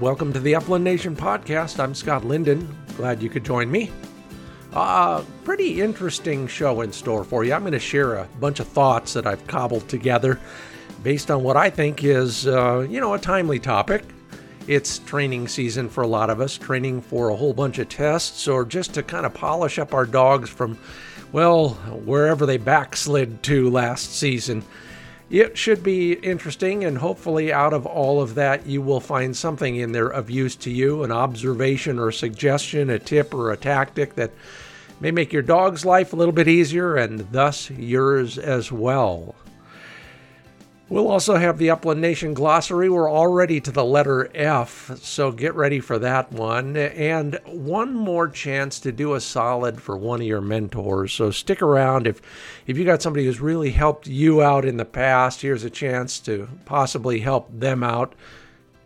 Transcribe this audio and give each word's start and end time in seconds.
Welcome 0.00 0.32
to 0.32 0.40
the 0.40 0.54
Upland 0.54 0.82
Nation 0.82 1.14
podcast. 1.14 1.78
I'm 1.78 1.94
Scott 1.94 2.24
Linden. 2.24 2.74
Glad 2.96 3.22
you 3.22 3.28
could 3.28 3.44
join 3.44 3.70
me. 3.70 3.90
Uh, 4.72 5.22
pretty 5.44 5.82
interesting 5.82 6.46
show 6.46 6.80
in 6.80 6.90
store 6.90 7.22
for 7.22 7.44
you. 7.44 7.52
I'm 7.52 7.60
going 7.60 7.72
to 7.72 7.78
share 7.78 8.14
a 8.14 8.26
bunch 8.40 8.60
of 8.60 8.68
thoughts 8.68 9.12
that 9.12 9.26
I've 9.26 9.46
cobbled 9.46 9.86
together 9.90 10.40
based 11.02 11.30
on 11.30 11.42
what 11.42 11.58
I 11.58 11.68
think 11.68 12.02
is, 12.02 12.46
uh, 12.46 12.86
you 12.88 12.98
know, 12.98 13.12
a 13.12 13.18
timely 13.18 13.58
topic. 13.58 14.04
It's 14.66 15.00
training 15.00 15.48
season 15.48 15.90
for 15.90 16.02
a 16.02 16.06
lot 16.06 16.30
of 16.30 16.40
us, 16.40 16.56
training 16.56 17.02
for 17.02 17.28
a 17.28 17.36
whole 17.36 17.52
bunch 17.52 17.78
of 17.78 17.90
tests 17.90 18.48
or 18.48 18.64
just 18.64 18.94
to 18.94 19.02
kind 19.02 19.26
of 19.26 19.34
polish 19.34 19.78
up 19.78 19.92
our 19.92 20.06
dogs 20.06 20.48
from, 20.48 20.78
well, 21.30 21.74
wherever 22.06 22.46
they 22.46 22.56
backslid 22.56 23.42
to 23.42 23.68
last 23.68 24.16
season. 24.16 24.64
It 25.30 25.56
should 25.56 25.84
be 25.84 26.14
interesting, 26.14 26.84
and 26.84 26.98
hopefully, 26.98 27.52
out 27.52 27.72
of 27.72 27.86
all 27.86 28.20
of 28.20 28.34
that, 28.34 28.66
you 28.66 28.82
will 28.82 28.98
find 28.98 29.36
something 29.36 29.76
in 29.76 29.92
there 29.92 30.08
of 30.08 30.28
use 30.28 30.56
to 30.56 30.70
you 30.70 31.04
an 31.04 31.12
observation 31.12 32.00
or 32.00 32.10
suggestion, 32.10 32.90
a 32.90 32.98
tip 32.98 33.32
or 33.32 33.52
a 33.52 33.56
tactic 33.56 34.16
that 34.16 34.32
may 34.98 35.12
make 35.12 35.32
your 35.32 35.42
dog's 35.42 35.84
life 35.84 36.12
a 36.12 36.16
little 36.16 36.32
bit 36.32 36.48
easier 36.48 36.96
and 36.96 37.30
thus 37.30 37.70
yours 37.70 38.38
as 38.38 38.72
well. 38.72 39.36
We'll 40.90 41.06
also 41.06 41.36
have 41.36 41.58
the 41.58 41.70
Upland 41.70 42.00
Nation 42.00 42.34
glossary. 42.34 42.90
We're 42.90 43.08
already 43.08 43.60
to 43.60 43.70
the 43.70 43.84
letter 43.84 44.28
F, 44.34 44.90
so 45.00 45.30
get 45.30 45.54
ready 45.54 45.78
for 45.78 46.00
that 46.00 46.32
one. 46.32 46.76
And 46.76 47.38
one 47.46 47.94
more 47.94 48.26
chance 48.26 48.80
to 48.80 48.90
do 48.90 49.14
a 49.14 49.20
solid 49.20 49.80
for 49.80 49.96
one 49.96 50.20
of 50.20 50.26
your 50.26 50.40
mentors. 50.40 51.12
So 51.12 51.30
stick 51.30 51.62
around. 51.62 52.08
If 52.08 52.20
if 52.66 52.76
you 52.76 52.84
got 52.84 53.02
somebody 53.02 53.24
who's 53.24 53.40
really 53.40 53.70
helped 53.70 54.08
you 54.08 54.42
out 54.42 54.64
in 54.64 54.78
the 54.78 54.84
past, 54.84 55.42
here's 55.42 55.62
a 55.62 55.70
chance 55.70 56.18
to 56.20 56.48
possibly 56.64 57.20
help 57.20 57.48
them 57.56 57.84
out 57.84 58.12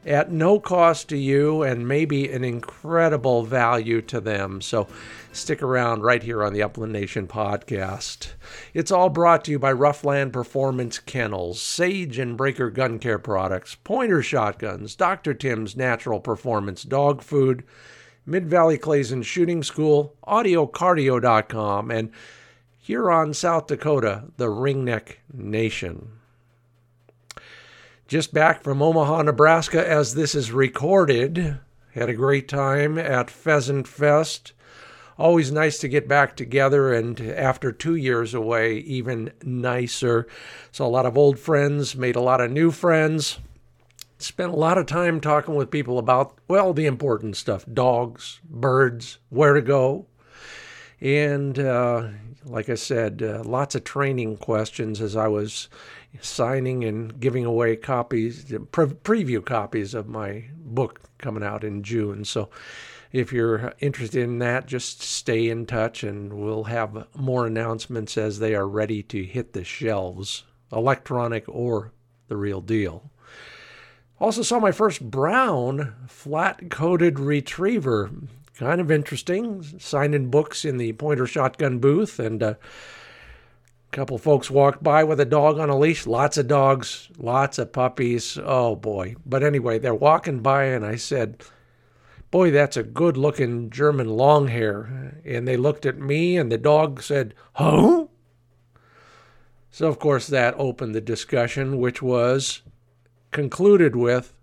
at 0.05 0.31
no 0.31 0.61
cost 0.61 1.09
to 1.09 1.17
you 1.17 1.63
and 1.63 1.89
maybe 1.89 2.31
an 2.31 2.45
incredible 2.45 3.45
value 3.45 4.03
to 4.03 4.21
them. 4.21 4.61
So 4.61 4.87
stick 5.35 5.63
around 5.63 6.03
right 6.03 6.23
here 6.23 6.43
on 6.43 6.53
the 6.53 6.63
Upland 6.63 6.93
Nation 6.93 7.27
podcast. 7.27 8.33
It's 8.73 8.91
all 8.91 9.09
brought 9.09 9.45
to 9.45 9.51
you 9.51 9.59
by 9.59 9.73
Ruffland 9.73 10.33
Performance 10.33 10.99
Kennels, 10.99 11.61
Sage 11.61 12.19
and 12.19 12.37
Breaker 12.37 12.71
Gun 12.71 12.99
Care 12.99 13.19
Products, 13.19 13.75
Pointer 13.75 14.23
Shotguns, 14.23 14.95
Dr. 14.95 15.35
Tim's 15.35 15.77
Natural 15.77 16.21
Performance 16.21 16.83
Dog 16.83 17.23
Food, 17.23 17.65
Mid 18.27 18.47
Valley 18.47 18.79
Clays 18.79 19.13
and 19.13 19.25
Shooting 19.25 19.63
School, 19.63 20.15
AudioCardio.com, 20.27 21.91
and 21.91 22.11
here 22.79 23.11
on 23.11 23.35
South 23.35 23.67
Dakota, 23.67 24.25
the 24.37 24.47
Ringneck 24.47 25.17
Nation. 25.33 26.11
Just 28.07 28.35
back 28.35 28.63
from 28.63 28.83
Omaha, 28.83 29.23
Nebraska, 29.23 29.89
as 29.89 30.15
this 30.15 30.35
is 30.35 30.53
recorded. 30.53 31.59
Had 31.95 32.09
a 32.09 32.15
great 32.15 32.49
time 32.49 32.99
at 32.99 33.31
Pheasant 33.31 33.89
Fest. 33.89 34.53
Always 35.17 35.53
nice 35.53 35.79
to 35.79 35.89
get 35.89 36.09
back 36.09 36.37
together, 36.37 36.93
and 36.93 37.21
after 37.21 37.71
two 37.71 37.95
years 37.95 38.35
away, 38.35 38.79
even 38.79 39.33
nicer. 39.43 40.27
So, 40.73 40.85
a 40.85 40.89
lot 40.89 41.07
of 41.07 41.17
old 41.17 41.39
friends, 41.39 41.95
made 41.95 42.17
a 42.17 42.21
lot 42.21 42.41
of 42.41 42.51
new 42.51 42.71
friends. 42.71 43.39
Spent 44.19 44.53
a 44.53 44.57
lot 44.57 44.79
of 44.79 44.87
time 44.87 45.21
talking 45.21 45.55
with 45.55 45.71
people 45.71 45.99
about, 45.99 46.39
well, 46.49 46.73
the 46.73 46.87
important 46.87 47.37
stuff 47.37 47.65
dogs, 47.73 48.41
birds, 48.49 49.19
where 49.29 49.55
to 49.55 49.63
go. 49.63 50.07
And 51.01 51.59
uh, 51.59 52.09
like 52.45 52.69
I 52.69 52.75
said, 52.75 53.23
uh, 53.23 53.43
lots 53.45 53.75
of 53.75 53.85
training 53.85 54.39
questions 54.39 55.01
as 55.01 55.17
I 55.17 55.29
was 55.29 55.69
signing 56.21 56.85
and 56.85 57.19
giving 57.21 57.45
away 57.45 57.77
copies, 57.77 58.45
pre- 58.73 58.87
preview 58.87 59.45
copies 59.45 59.95
of 59.95 60.09
my 60.09 60.45
book 60.57 61.01
coming 61.19 61.43
out 61.43 61.65
in 61.65 61.83
June. 61.83 62.25
So 62.25 62.51
if 63.15 63.33
you're 63.33 63.73
interested 63.79 64.25
in 64.25 64.41
that, 64.41 64.67
just 64.67 65.01
stay 65.01 65.49
in 65.49 65.67
touch 65.67 66.03
and 66.03 66.33
we'll 66.33 66.65
have 66.65 67.07
more 67.15 67.47
announcements 67.47 68.19
as 68.19 68.41
they 68.41 68.57
are 68.57 68.67
ready 68.67 69.05
to 69.05 69.23
hit 69.23 69.53
the 69.53 69.63
shelves, 69.63 70.43
electronic 70.73 71.45
or 71.47 71.93
the 72.27 72.37
real 72.37 72.61
deal. 72.61 73.13
Also, 74.19 74.43
saw 74.43 74.59
my 74.59 74.73
first 74.73 75.13
brown 75.13 75.95
flat 76.09 76.69
coated 76.71 77.21
retriever. 77.21 78.11
Kind 78.57 78.81
of 78.81 78.91
interesting. 78.91 79.63
Signing 79.79 80.29
books 80.29 80.65
in 80.65 80.77
the 80.77 80.93
pointer 80.95 81.29
shotgun 81.29 81.79
booth 81.79 82.19
and 82.19 82.43
uh, 82.43 82.55
couple 83.93 84.19
folks 84.19 84.51
walked 84.51 84.83
by 84.83 85.05
with 85.05 85.21
a 85.21 85.25
dog 85.25 85.61
on 85.61 85.71
a 85.71 85.79
leash. 85.79 86.05
Lots 86.05 86.37
of 86.37 86.49
dogs, 86.49 87.09
lots 87.17 87.61
of 87.61 87.73
puppies. 87.73 88.37
Oh 88.43 88.75
boy. 88.75 89.15
But 89.25 89.45
anyway, 89.45 89.79
they're 89.79 89.95
walking 89.95 90.41
by, 90.41 90.65
and 90.65 90.85
I 90.85 90.97
said, 90.97 91.45
Boy, 92.35 92.51
that's 92.51 92.77
a 92.77 92.83
good 92.83 93.17
looking 93.17 93.71
German 93.71 94.09
long 94.09 94.49
hair. 94.49 95.21
And 95.25 95.47
they 95.47 95.57
looked 95.57 95.87
at 95.87 96.01
me, 96.01 96.37
and 96.37 96.51
the 96.51 96.59
dog 96.59 97.01
said, 97.01 97.33
Huh? 97.53 98.07
So, 99.71 99.87
of 99.87 100.01
course, 100.01 100.27
that 100.27 100.57
opened 100.59 100.97
the 100.97 101.01
discussion, 101.01 101.79
which 101.79 102.03
was 102.03 102.63
concluded 103.31 103.95
with 103.95 104.35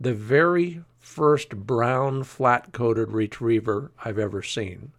the 0.00 0.12
very 0.12 0.82
first 0.98 1.50
brown 1.50 2.24
flat 2.24 2.72
coated 2.72 3.12
retriever 3.12 3.92
I've 4.04 4.18
ever 4.18 4.42
seen. 4.42 4.90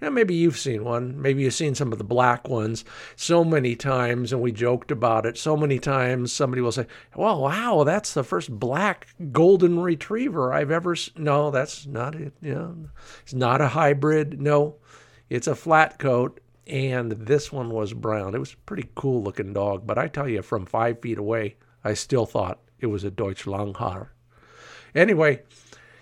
Now, 0.00 0.10
maybe 0.10 0.34
you've 0.34 0.58
seen 0.58 0.84
one. 0.84 1.20
Maybe 1.20 1.42
you've 1.42 1.54
seen 1.54 1.74
some 1.74 1.92
of 1.92 1.98
the 1.98 2.04
black 2.04 2.48
ones 2.48 2.84
so 3.16 3.44
many 3.44 3.76
times, 3.76 4.32
and 4.32 4.40
we 4.42 4.52
joked 4.52 4.90
about 4.90 5.26
it 5.26 5.38
so 5.38 5.56
many 5.56 5.78
times. 5.78 6.32
Somebody 6.32 6.62
will 6.62 6.72
say, 6.72 6.86
"Well, 7.16 7.42
wow, 7.42 7.84
that's 7.84 8.14
the 8.14 8.24
first 8.24 8.50
black 8.50 9.08
golden 9.32 9.80
retriever 9.80 10.52
I've 10.52 10.70
ever." 10.70 10.96
No, 11.16 11.50
that's 11.50 11.86
not 11.86 12.14
it. 12.14 12.34
Know, 12.42 12.90
it's 13.22 13.34
not 13.34 13.60
a 13.60 13.68
hybrid. 13.68 14.40
No, 14.40 14.76
it's 15.30 15.46
a 15.46 15.54
flat 15.54 15.98
coat, 15.98 16.40
and 16.66 17.12
this 17.12 17.52
one 17.52 17.70
was 17.70 17.92
brown. 17.92 18.34
It 18.34 18.40
was 18.40 18.54
a 18.54 18.66
pretty 18.66 18.90
cool 18.94 19.22
looking 19.22 19.52
dog, 19.52 19.86
but 19.86 19.98
I 19.98 20.08
tell 20.08 20.28
you, 20.28 20.42
from 20.42 20.66
five 20.66 21.00
feet 21.00 21.18
away, 21.18 21.56
I 21.82 21.94
still 21.94 22.26
thought 22.26 22.60
it 22.78 22.86
was 22.86 23.04
a 23.04 23.10
Deutsch 23.10 23.44
Langhaar. 23.44 24.08
Anyway, 24.94 25.42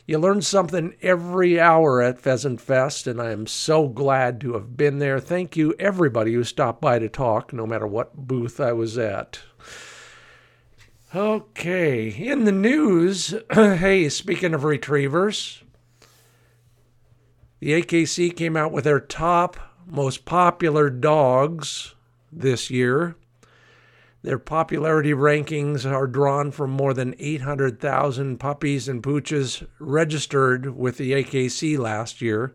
you 0.07 0.19
learn 0.19 0.43
something 0.43 0.95
every 1.01 1.61
hour 1.61 2.03
at 2.03 2.19
Pheasant 2.19 2.61
Fest, 2.61 3.07
and 3.07 3.21
I 3.21 3.31
am 3.31 3.47
so 3.47 3.89
glad 3.89 4.41
to 4.41 4.55
have 4.55 4.77
been 4.77 4.99
there. 4.99 5.21
Thank 5.21 5.57
you, 5.57 5.75
everybody 5.79 6.35
who 6.35 6.43
stopped 6.43 6.81
by 6.81 6.99
to 6.99 7.09
talk, 7.09 7.53
no 7.53 7.67
matter 7.67 7.87
what 7.87 8.17
booth 8.17 8.59
I 8.61 8.73
was 8.73 8.99
at. 8.99 9.41
Okay, 11.15 12.09
in 12.09 12.45
the 12.45 12.53
news, 12.53 13.35
hey, 13.53 14.09
speaking 14.09 14.55
of 14.55 14.65
retrievers, 14.65 15.63
the 17.61 17.81
AKC 17.81 18.35
came 18.35 18.57
out 18.57 18.73
with 18.73 18.85
their 18.85 18.99
top 18.99 19.57
most 19.87 20.25
popular 20.25 20.91
dogs 20.91 21.95
this 22.33 22.71
year. 22.71 23.15
Their 24.23 24.39
popularity 24.39 25.13
rankings 25.13 25.85
are 25.85 26.07
drawn 26.07 26.53
from 26.53 26.71
more 26.71 26.95
than 26.95 27.17
800,000 27.19 28.39
puppies 28.39 28.89
and 28.89 29.03
pooches 29.03 29.67
registered 29.81 30.77
with 30.77 30.97
the 30.97 31.13
AKC 31.13 31.77
last 31.77 32.23
year. 32.23 32.55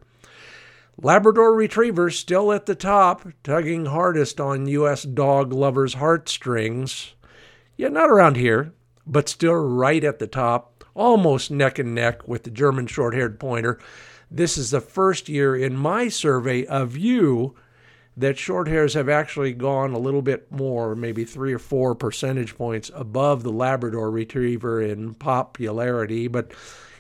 Labrador 1.00 1.54
Retrievers 1.54 2.18
still 2.18 2.54
at 2.54 2.68
the 2.68 2.76
top, 2.76 3.28
tugging 3.44 3.88
hardest 3.88 4.40
on 4.40 4.68
U.S. 4.68 5.04
dog 5.04 5.52
lovers' 5.52 5.96
heartstrings. 5.96 7.14
Yet 7.76 7.92
not 7.92 8.10
around 8.10 8.38
here, 8.38 8.74
but 9.06 9.30
still 9.30 9.54
right 9.54 10.04
at 10.04 10.20
the 10.20 10.26
top, 10.26 10.86
almost 10.96 11.52
neck 11.52 11.78
and 11.78 11.94
neck 11.94 12.28
with 12.28 12.44
the 12.44 12.50
German 12.50 12.88
short 12.88 13.14
haired 13.14 13.40
pointer. 13.40 13.78
This 14.32 14.58
is 14.58 14.72
the 14.72 14.82
first 14.82 15.30
year 15.30 15.56
in 15.56 15.76
my 15.76 16.08
survey 16.08 16.66
of 16.66 16.98
you 16.98 17.56
that 18.18 18.38
short 18.38 18.68
hairs 18.68 18.96
have 18.96 19.08
actually 19.08 19.54
gone 19.54 19.94
a 19.94 20.00
little 20.00 20.24
bit 20.24 20.52
more, 20.52 20.96
maybe 20.96 21.24
three 21.24 21.54
or 21.54 21.60
four 21.60 21.94
percentage 21.94 22.58
points 22.58 22.90
above 22.96 23.44
the 23.44 23.52
Labrador 23.52 24.10
Retriever 24.10 24.82
in 24.82 25.14
popularity. 25.14 26.28
But, 26.28 26.52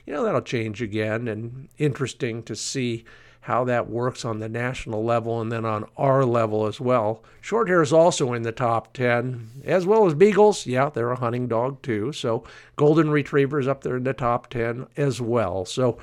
you 0.05 0.13
know, 0.13 0.23
that'll 0.23 0.41
change 0.41 0.79
again. 0.81 1.27
And 1.27 1.69
interesting 1.79 2.43
to 2.43 2.55
see 2.55 3.03
how 3.41 3.63
that 3.63 3.89
works 3.89 4.25
on 4.25 4.39
the 4.39 4.49
national 4.49 5.03
level 5.03 5.41
and 5.41 5.51
then 5.51 5.65
on 5.65 5.85
our 5.95 6.23
level 6.23 6.67
as 6.67 6.79
well. 6.79 7.23
Short 7.41 7.67
hair 7.67 7.81
is 7.81 7.93
also 7.93 8.33
in 8.33 8.43
the 8.43 8.51
top 8.51 8.93
10, 8.93 9.63
as 9.63 9.87
well 9.87 10.05
as 10.05 10.13
beagles. 10.13 10.67
Yeah, 10.67 10.89
they're 10.89 11.11
a 11.11 11.19
hunting 11.19 11.47
dog 11.47 11.81
too. 11.81 12.11
So, 12.11 12.43
golden 12.75 13.09
retrievers 13.09 13.67
up 13.67 13.83
there 13.83 13.97
in 13.97 14.03
the 14.03 14.13
top 14.13 14.49
10 14.49 14.87
as 14.97 15.19
well. 15.21 15.65
So, 15.65 15.97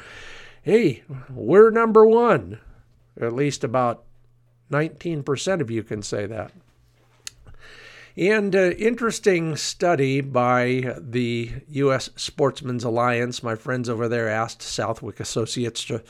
hey, 0.62 1.04
we're 1.30 1.70
number 1.70 2.06
one, 2.06 2.60
at 3.20 3.34
least 3.34 3.62
about 3.62 4.04
19% 4.70 5.60
of 5.60 5.70
you 5.70 5.82
can 5.82 6.02
say 6.02 6.26
that. 6.26 6.52
And 8.16 8.54
uh, 8.54 8.70
interesting 8.70 9.56
study 9.56 10.20
by 10.20 10.94
the 10.98 11.50
U.S. 11.68 12.10
Sportsman's 12.14 12.84
Alliance. 12.84 13.42
My 13.42 13.56
friends 13.56 13.88
over 13.88 14.08
there 14.08 14.28
asked 14.28 14.62
Southwick 14.62 15.18
Associates 15.18 15.84
to, 15.86 16.02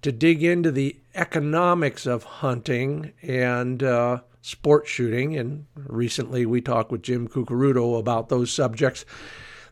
to 0.00 0.10
dig 0.10 0.42
into 0.42 0.70
the 0.70 0.96
economics 1.14 2.06
of 2.06 2.24
hunting 2.24 3.12
and 3.20 3.82
uh, 3.82 4.20
sport 4.40 4.86
shooting. 4.86 5.36
And 5.36 5.66
recently 5.74 6.46
we 6.46 6.62
talked 6.62 6.90
with 6.90 7.02
Jim 7.02 7.28
Curcuruto 7.28 7.98
about 7.98 8.30
those 8.30 8.50
subjects. 8.50 9.04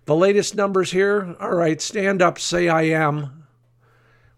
The 0.05 0.15
latest 0.15 0.55
numbers 0.55 0.91
here. 0.91 1.37
All 1.41 1.55
right, 1.55 1.81
stand 1.81 2.21
up, 2.21 2.39
say 2.39 2.69
I 2.69 2.83
am. 2.83 3.38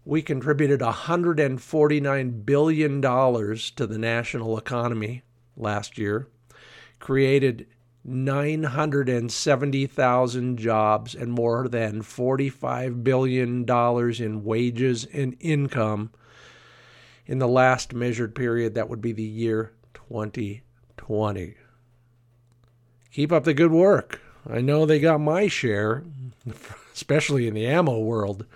We 0.03 0.21
contributed 0.21 0.79
$149 0.79 2.45
billion 2.45 3.01
to 3.01 3.87
the 3.87 3.97
national 3.97 4.57
economy 4.57 5.23
last 5.55 5.97
year, 5.97 6.27
created 6.99 7.67
970,000 8.03 10.57
jobs 10.57 11.13
and 11.13 11.31
more 11.31 11.67
than 11.67 12.01
$45 12.01 13.03
billion 13.03 13.63
in 14.23 14.43
wages 14.43 15.05
and 15.13 15.37
income 15.39 16.09
in 17.27 17.37
the 17.37 17.47
last 17.47 17.93
measured 17.93 18.33
period. 18.33 18.73
That 18.73 18.89
would 18.89 19.01
be 19.01 19.11
the 19.11 19.21
year 19.21 19.73
2020. 19.93 21.57
Keep 23.11 23.31
up 23.31 23.43
the 23.43 23.53
good 23.53 23.71
work. 23.71 24.19
I 24.49 24.61
know 24.61 24.87
they 24.87 24.99
got 24.99 25.21
my 25.21 25.47
share, 25.47 26.03
especially 26.93 27.47
in 27.47 27.53
the 27.53 27.67
ammo 27.67 27.99
world. 27.99 28.47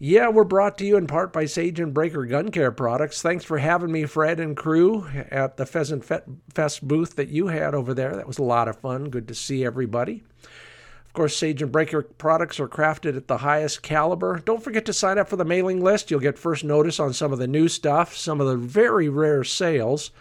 Yeah, 0.00 0.28
we're 0.28 0.44
brought 0.44 0.78
to 0.78 0.86
you 0.86 0.96
in 0.96 1.08
part 1.08 1.32
by 1.32 1.46
Sage 1.46 1.80
and 1.80 1.92
Breaker 1.92 2.24
Gun 2.24 2.52
Care 2.52 2.70
products. 2.70 3.20
Thanks 3.20 3.44
for 3.44 3.58
having 3.58 3.90
me, 3.90 4.04
Fred 4.04 4.38
and 4.38 4.56
crew, 4.56 5.08
at 5.28 5.56
the 5.56 5.66
Pheasant 5.66 6.04
Fest 6.04 6.86
booth 6.86 7.16
that 7.16 7.30
you 7.30 7.48
had 7.48 7.74
over 7.74 7.92
there. 7.92 8.14
That 8.14 8.28
was 8.28 8.38
a 8.38 8.44
lot 8.44 8.68
of 8.68 8.78
fun. 8.78 9.10
Good 9.10 9.26
to 9.26 9.34
see 9.34 9.64
everybody. 9.64 10.22
Of 10.44 11.14
course, 11.14 11.36
Sage 11.36 11.62
and 11.62 11.72
Breaker 11.72 12.02
products 12.02 12.60
are 12.60 12.68
crafted 12.68 13.16
at 13.16 13.26
the 13.26 13.38
highest 13.38 13.82
caliber. 13.82 14.38
Don't 14.38 14.62
forget 14.62 14.84
to 14.84 14.92
sign 14.92 15.18
up 15.18 15.28
for 15.28 15.34
the 15.34 15.44
mailing 15.44 15.82
list. 15.82 16.12
You'll 16.12 16.20
get 16.20 16.38
first 16.38 16.62
notice 16.62 17.00
on 17.00 17.12
some 17.12 17.32
of 17.32 17.40
the 17.40 17.48
new 17.48 17.66
stuff, 17.66 18.16
some 18.16 18.40
of 18.40 18.46
the 18.46 18.56
very 18.56 19.08
rare 19.08 19.42
sales. 19.42 20.12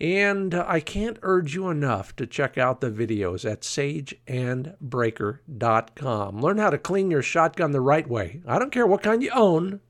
And 0.00 0.54
I 0.54 0.80
can't 0.80 1.18
urge 1.22 1.54
you 1.54 1.68
enough 1.68 2.16
to 2.16 2.26
check 2.26 2.56
out 2.56 2.80
the 2.80 2.90
videos 2.90 3.44
at 3.50 3.62
sageandbreaker.com. 3.62 6.40
Learn 6.40 6.58
how 6.58 6.70
to 6.70 6.78
clean 6.78 7.10
your 7.10 7.22
shotgun 7.22 7.72
the 7.72 7.80
right 7.80 8.08
way. 8.08 8.40
I 8.46 8.60
don't 8.60 8.70
care 8.70 8.86
what 8.86 9.02
kind 9.02 9.20
you 9.22 9.32
own. 9.34 9.80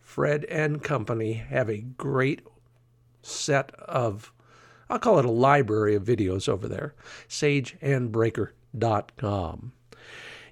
Fred 0.00 0.44
and 0.44 0.82
Company 0.82 1.32
have 1.34 1.70
a 1.70 1.78
great 1.78 2.42
set 3.22 3.72
of, 3.76 4.32
I'll 4.90 4.98
call 4.98 5.18
it 5.18 5.24
a 5.24 5.30
library 5.30 5.94
of 5.94 6.04
videos 6.04 6.46
over 6.48 6.68
there. 6.68 6.94
Sageandbreaker.com. 7.28 9.72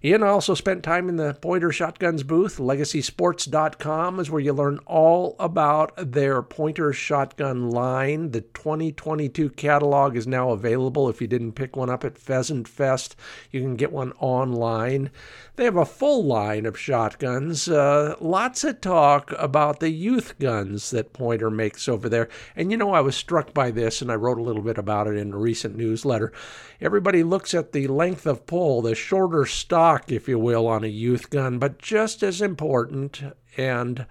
Ian 0.03 0.23
also 0.23 0.55
spent 0.55 0.83
time 0.83 1.11
in 1.11 1.17
the 1.17 1.35
Pointer 1.43 1.71
Shotguns 1.71 2.23
booth. 2.23 2.57
LegacySports.com 2.57 4.19
is 4.19 4.31
where 4.31 4.41
you 4.41 4.55
learn 4.55 4.79
all 4.87 5.37
about 5.39 5.93
their 5.99 6.41
Pointer 6.41 6.95
Shotgun 6.95 7.69
line. 7.69 8.31
The 8.31 8.41
2022 8.41 9.51
catalog 9.51 10.17
is 10.17 10.27
now 10.27 10.53
available. 10.53 11.11
If 11.11 11.21
you 11.21 11.27
didn't 11.27 11.53
pick 11.53 11.77
one 11.77 11.91
up 11.91 12.03
at 12.03 12.17
Pheasant 12.17 12.67
Fest, 12.67 13.15
you 13.51 13.61
can 13.61 13.77
get 13.77 13.93
one 13.93 14.13
online. 14.13 15.11
They 15.57 15.65
have 15.65 15.77
a 15.77 15.85
full 15.85 16.25
line 16.25 16.65
of 16.65 16.79
shotguns. 16.79 17.69
Uh, 17.69 18.15
lots 18.21 18.65
of 18.65 18.81
talk 18.81 19.33
about 19.39 19.81
the 19.81 19.91
youth 19.91 20.39
guns 20.39 20.91
that 20.91 21.13
Pointer 21.13 21.51
makes 21.51 21.89
over 21.89 22.09
there. 22.09 22.29
And 22.57 22.71
you 22.71 22.77
know, 22.77 22.93
I 22.93 23.01
was 23.01 23.17
struck 23.17 23.53
by 23.53 23.71
this, 23.71 24.01
and 24.01 24.11
I 24.11 24.15
wrote 24.15 24.39
a 24.39 24.43
little 24.43 24.63
bit 24.63 24.79
about 24.79 25.07
it 25.07 25.17
in 25.17 25.33
a 25.33 25.39
recent 25.39 25.77
newsletter. 25.77 26.33
Everybody 26.81 27.23
looks 27.23 27.53
at 27.53 27.73
the 27.73 27.89
length 27.89 28.27
of 28.27 28.47
pull, 28.47 28.81
the 28.81 28.95
shorter 28.95 29.45
stock, 29.45 30.11
if 30.11 30.29
you 30.29 30.39
will, 30.39 30.67
on 30.67 30.85
a 30.85 30.89
youth 30.89 31.31
gun, 31.31 31.59
but 31.59 31.79
just 31.79 32.23
as 32.23 32.41
important 32.41 33.23
and 33.57 34.07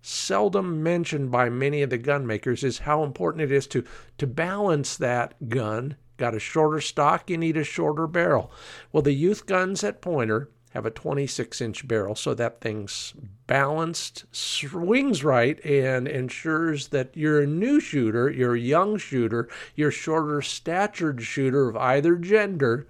seldom 0.00 0.82
mentioned 0.82 1.30
by 1.30 1.48
many 1.48 1.82
of 1.82 1.90
the 1.90 1.98
gun 1.98 2.26
makers 2.26 2.62
is 2.62 2.80
how 2.80 3.02
important 3.02 3.42
it 3.42 3.50
is 3.50 3.66
to, 3.66 3.84
to 4.18 4.26
balance 4.26 4.96
that 4.96 5.48
gun. 5.48 5.96
Got 6.16 6.34
a 6.34 6.38
shorter 6.38 6.80
stock, 6.80 7.28
you 7.28 7.36
need 7.36 7.56
a 7.56 7.64
shorter 7.64 8.06
barrel. 8.06 8.52
Well, 8.92 9.02
the 9.02 9.12
youth 9.12 9.46
guns 9.46 9.82
at 9.82 10.00
Pointer 10.00 10.50
have 10.74 10.84
a 10.84 10.90
26 10.90 11.60
inch 11.60 11.86
barrel 11.86 12.16
so 12.16 12.34
that 12.34 12.60
thing's 12.60 13.14
balanced, 13.46 14.24
swings 14.32 15.22
right, 15.22 15.64
and 15.64 16.08
ensures 16.08 16.88
that 16.88 17.16
you're 17.16 17.42
a 17.42 17.46
new 17.46 17.78
shooter, 17.78 18.28
you're 18.28 18.56
a 18.56 18.60
young 18.60 18.98
shooter, 18.98 19.48
your 19.76 19.92
shorter 19.92 20.42
statured 20.42 21.22
shooter 21.22 21.68
of 21.68 21.76
either 21.76 22.16
gender 22.16 22.88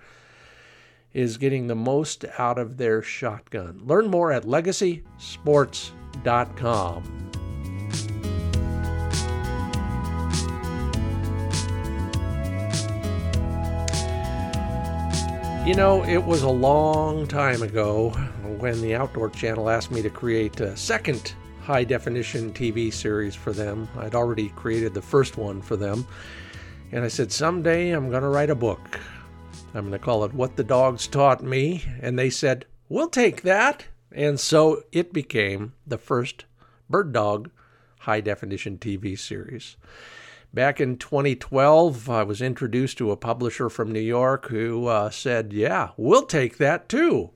is 1.12 1.36
getting 1.36 1.66
the 1.66 1.76
most 1.76 2.24
out 2.38 2.58
of 2.58 2.78
their 2.78 3.02
shotgun. 3.02 3.82
Learn 3.84 4.10
more 4.10 4.32
at 4.32 4.44
legacysports.com. 4.44 7.33
You 15.64 15.74
know, 15.74 16.04
it 16.04 16.22
was 16.22 16.42
a 16.42 16.50
long 16.50 17.26
time 17.26 17.62
ago 17.62 18.10
when 18.58 18.82
the 18.82 18.94
Outdoor 18.94 19.30
Channel 19.30 19.70
asked 19.70 19.90
me 19.90 20.02
to 20.02 20.10
create 20.10 20.60
a 20.60 20.76
second 20.76 21.32
high 21.62 21.84
definition 21.84 22.52
TV 22.52 22.92
series 22.92 23.34
for 23.34 23.50
them. 23.50 23.88
I'd 23.96 24.14
already 24.14 24.50
created 24.50 24.92
the 24.92 25.00
first 25.00 25.38
one 25.38 25.62
for 25.62 25.76
them. 25.76 26.06
And 26.92 27.02
I 27.02 27.08
said, 27.08 27.32
someday 27.32 27.92
I'm 27.92 28.10
going 28.10 28.22
to 28.22 28.28
write 28.28 28.50
a 28.50 28.54
book. 28.54 29.00
I'm 29.72 29.88
going 29.88 29.92
to 29.92 29.98
call 29.98 30.24
it 30.24 30.34
What 30.34 30.54
the 30.54 30.64
Dogs 30.64 31.06
Taught 31.06 31.42
Me. 31.42 31.82
And 32.02 32.18
they 32.18 32.28
said, 32.28 32.66
We'll 32.90 33.08
take 33.08 33.40
that. 33.40 33.86
And 34.12 34.38
so 34.38 34.82
it 34.92 35.14
became 35.14 35.72
the 35.86 35.96
first 35.96 36.44
bird 36.90 37.14
dog 37.14 37.50
high 38.00 38.20
definition 38.20 38.76
TV 38.76 39.18
series. 39.18 39.78
Back 40.54 40.80
in 40.80 40.98
2012, 40.98 42.08
I 42.08 42.22
was 42.22 42.40
introduced 42.40 42.96
to 42.98 43.10
a 43.10 43.16
publisher 43.16 43.68
from 43.68 43.90
New 43.90 43.98
York 43.98 44.50
who 44.50 44.86
uh, 44.86 45.10
said, 45.10 45.52
Yeah, 45.52 45.90
we'll 45.96 46.26
take 46.26 46.58
that 46.58 46.88
too. 46.88 47.30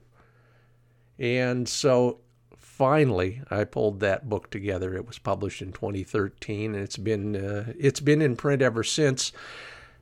And 1.18 1.68
so 1.68 2.20
finally, 2.56 3.42
I 3.50 3.64
pulled 3.64 3.98
that 4.00 4.28
book 4.28 4.50
together. 4.50 4.94
It 4.94 5.04
was 5.04 5.18
published 5.18 5.60
in 5.60 5.72
2013, 5.72 6.76
and 6.76 6.84
it's 6.84 6.96
been 6.96 7.34
uh, 7.34 7.72
it's 7.76 7.98
been 7.98 8.22
in 8.22 8.36
print 8.36 8.62
ever 8.62 8.84
since. 8.84 9.32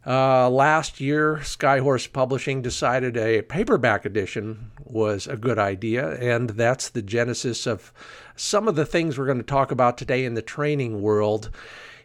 Uh, 0.07 0.51
last 0.51 1.01
year, 1.01 1.37
Skyhorse 1.37 2.13
Publishing 2.13 2.61
decided 2.61 3.17
a 3.17 3.41
paperback 3.41 4.05
edition 4.05 4.73
was 4.85 5.27
a 5.27 5.39
good 5.39 5.59
idea, 5.59 6.17
and 6.17 6.51
that's 6.51 6.91
the 6.91 7.01
genesis 7.01 7.67
of 7.67 7.95
some 8.37 8.69
of 8.69 8.77
the 8.77 8.87
things 8.87 9.17
we're 9.17 9.25
going 9.25 9.39
to 9.39 9.43
talk 9.43 9.73
about 9.73 9.97
today 9.97 10.27
in 10.27 10.35
the 10.35 10.43
training 10.43 11.01
world. 11.01 11.51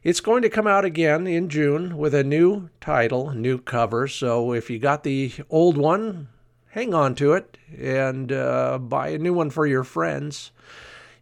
It's 0.03 0.19
going 0.19 0.41
to 0.41 0.49
come 0.49 0.65
out 0.65 0.83
again 0.83 1.27
in 1.27 1.47
June 1.47 1.95
with 1.95 2.15
a 2.15 2.23
new 2.23 2.69
title, 2.79 3.33
new 3.33 3.59
cover. 3.59 4.07
So 4.07 4.51
if 4.51 4.67
you 4.67 4.79
got 4.79 5.03
the 5.03 5.31
old 5.47 5.77
one, 5.77 6.29
hang 6.69 6.95
on 6.95 7.13
to 7.15 7.33
it 7.33 7.59
and 7.77 8.31
uh, 8.31 8.79
buy 8.79 9.09
a 9.09 9.19
new 9.19 9.31
one 9.31 9.51
for 9.51 9.67
your 9.67 9.83
friends. 9.83 10.49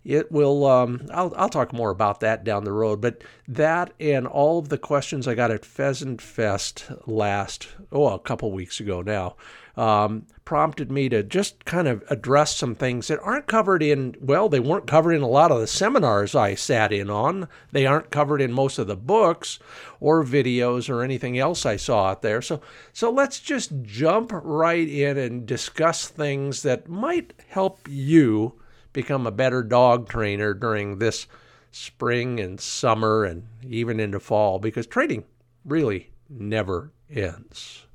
It 0.06 0.32
will. 0.32 0.66
Um, 0.66 1.08
I'll 1.14 1.34
I'll 1.36 1.50
talk 1.50 1.74
more 1.74 1.90
about 1.90 2.22
that 2.22 2.46
down 2.46 2.64
the 2.64 2.72
road. 2.72 3.02
But 3.02 3.22
that 3.50 3.92
and 4.00 4.26
all 4.26 4.60
of 4.60 4.70
the 4.70 4.78
questions 4.78 5.28
I 5.28 5.36
got 5.36 5.52
at 5.52 5.66
Pheasant 5.66 6.22
Fest 6.22 6.86
last 7.06 7.68
oh 7.92 8.08
a 8.08 8.18
couple 8.18 8.50
weeks 8.54 8.80
ago 8.80 9.02
now 9.02 9.36
um, 9.80 10.28
prompted 10.44 10.92
me 10.92 11.08
to 11.08 11.24
just 11.24 11.64
kind 11.64 11.88
of 11.88 12.04
address 12.10 12.54
some 12.54 12.76
things 12.76 13.08
that 13.08 13.22
aren't 13.22 13.48
covered 13.48 13.82
in, 13.82 14.14
well, 14.20 14.50
they 14.50 14.60
weren't 14.60 14.88
covered 14.88 15.14
in 15.14 15.22
a 15.22 15.28
lot 15.28 15.52
of 15.52 15.60
the 15.62 15.68
seminars 15.68 16.36
I 16.36 16.56
sat 16.56 16.92
in 16.92 17.10
on. 17.10 17.48
They 17.72 17.86
aren't 17.86 18.12
covered 18.12 18.42
in 18.42 18.52
most 18.52 18.78
of 18.78 18.88
the 18.88 18.98
books 18.98 19.58
or 20.02 20.26
videos 20.26 20.90
or 20.90 21.02
anything 21.02 21.40
else 21.40 21.66
I 21.66 21.78
saw 21.78 22.08
out 22.08 22.22
there. 22.22 22.42
So, 22.42 22.60
so 22.92 23.10
let's 23.10 23.40
just 23.40 23.72
jump 23.84 24.32
right 24.34 24.88
in 24.88 25.18
and 25.18 25.46
discuss 25.46 26.10
things 26.10 26.62
that 26.64 26.90
might 26.90 27.34
help 27.48 27.88
you 27.88 28.60
become 28.92 29.26
a 29.26 29.32
better 29.32 29.64
dog 29.64 30.10
trainer 30.10 30.54
during 30.54 31.00
this 31.00 31.26
spring 31.72 32.38
and 32.38 32.60
summer 32.60 33.24
and 33.24 33.48
even 33.66 34.02
into 34.02 34.20
fall 34.20 34.60
because 34.60 34.88
training 34.88 35.24
really 35.64 36.12
never 36.28 36.92
ends. 37.10 37.86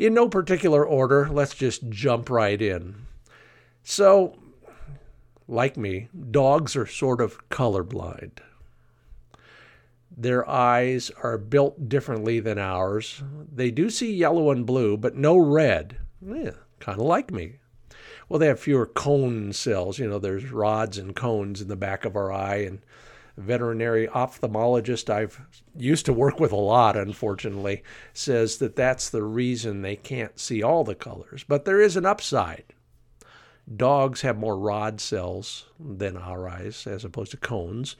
In 0.00 0.14
no 0.14 0.30
particular 0.30 0.82
order, 0.82 1.28
let's 1.28 1.54
just 1.54 1.90
jump 1.90 2.30
right 2.30 2.62
in. 2.62 3.04
So, 3.82 4.38
like 5.46 5.76
me, 5.76 6.08
dogs 6.30 6.74
are 6.74 6.86
sort 6.86 7.20
of 7.20 7.46
colorblind. 7.50 8.38
Their 10.16 10.48
eyes 10.48 11.10
are 11.22 11.36
built 11.36 11.90
differently 11.90 12.40
than 12.40 12.56
ours. 12.56 13.22
They 13.54 13.70
do 13.70 13.90
see 13.90 14.10
yellow 14.10 14.50
and 14.50 14.64
blue, 14.64 14.96
but 14.96 15.16
no 15.16 15.36
red. 15.36 15.98
Yeah, 16.26 16.52
kind 16.78 16.98
of 16.98 17.04
like 17.04 17.30
me. 17.30 17.56
Well, 18.26 18.38
they 18.38 18.46
have 18.46 18.58
fewer 18.58 18.86
cone 18.86 19.52
cells. 19.52 19.98
You 19.98 20.08
know, 20.08 20.18
there's 20.18 20.50
rods 20.50 20.96
and 20.96 21.14
cones 21.14 21.60
in 21.60 21.68
the 21.68 21.76
back 21.76 22.06
of 22.06 22.16
our 22.16 22.32
eye, 22.32 22.62
and 22.62 22.78
veterinary 23.36 24.06
ophthalmologist 24.08 25.10
I've 25.10 25.40
used 25.76 26.06
to 26.06 26.12
work 26.12 26.40
with 26.40 26.52
a 26.52 26.56
lot, 26.56 26.96
unfortunately, 26.96 27.82
says 28.12 28.58
that 28.58 28.76
that's 28.76 29.10
the 29.10 29.22
reason 29.22 29.82
they 29.82 29.96
can't 29.96 30.38
see 30.38 30.62
all 30.62 30.84
the 30.84 30.94
colors. 30.94 31.44
But 31.46 31.64
there 31.64 31.80
is 31.80 31.96
an 31.96 32.06
upside. 32.06 32.64
Dogs 33.74 34.22
have 34.22 34.38
more 34.38 34.58
rod 34.58 35.00
cells 35.00 35.66
than 35.78 36.16
our 36.16 36.48
eyes, 36.48 36.86
as 36.86 37.04
opposed 37.04 37.30
to 37.32 37.36
cones. 37.36 37.96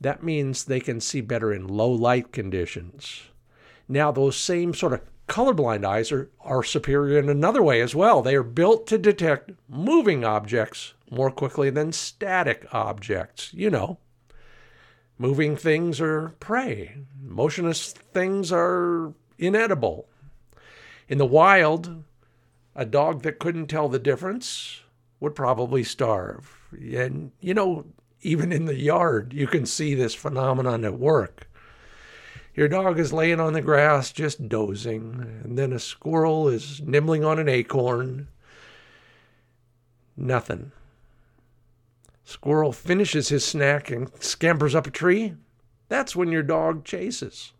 That 0.00 0.22
means 0.22 0.64
they 0.64 0.80
can 0.80 1.00
see 1.00 1.20
better 1.20 1.52
in 1.52 1.66
low 1.66 1.90
light 1.90 2.32
conditions. 2.32 3.22
Now, 3.88 4.12
those 4.12 4.36
same 4.36 4.74
sort 4.74 4.92
of 4.92 5.02
colorblind 5.28 5.84
eyes 5.84 6.12
are, 6.12 6.30
are 6.40 6.62
superior 6.62 7.18
in 7.18 7.28
another 7.28 7.62
way 7.62 7.80
as 7.80 7.94
well. 7.94 8.22
They 8.22 8.34
are 8.34 8.42
built 8.42 8.86
to 8.88 8.98
detect 8.98 9.52
moving 9.68 10.24
objects 10.24 10.94
more 11.10 11.30
quickly 11.30 11.70
than 11.70 11.92
static 11.92 12.66
objects. 12.72 13.52
You 13.54 13.70
know, 13.70 13.98
moving 15.18 15.56
things 15.56 16.00
are 16.00 16.30
prey, 16.40 16.96
motionless 17.22 17.92
things 17.92 18.50
are 18.52 19.12
inedible. 19.38 20.08
In 21.08 21.18
the 21.18 21.26
wild, 21.26 22.04
a 22.74 22.84
dog 22.84 23.22
that 23.22 23.38
couldn't 23.38 23.66
tell 23.66 23.88
the 23.88 23.98
difference 23.98 24.80
would 25.20 25.34
probably 25.34 25.84
starve. 25.84 26.56
And, 26.72 27.32
you 27.40 27.54
know, 27.54 27.86
even 28.22 28.52
in 28.52 28.64
the 28.64 28.78
yard, 28.78 29.32
you 29.32 29.46
can 29.46 29.66
see 29.66 29.94
this 29.94 30.14
phenomenon 30.14 30.84
at 30.84 30.98
work. 30.98 31.48
Your 32.54 32.68
dog 32.68 32.98
is 32.98 33.12
laying 33.12 33.40
on 33.40 33.54
the 33.54 33.62
grass 33.62 34.12
just 34.12 34.48
dozing, 34.48 35.40
and 35.42 35.58
then 35.58 35.72
a 35.72 35.78
squirrel 35.78 36.48
is 36.48 36.80
nibbling 36.82 37.24
on 37.24 37.38
an 37.38 37.48
acorn. 37.48 38.28
Nothing. 40.16 40.72
Squirrel 42.24 42.72
finishes 42.72 43.28
his 43.28 43.44
snack 43.44 43.90
and 43.90 44.10
scampers 44.22 44.74
up 44.74 44.86
a 44.86 44.90
tree. 44.90 45.34
That's 45.88 46.16
when 46.16 46.30
your 46.30 46.42
dog 46.42 46.84
chases. 46.84 47.52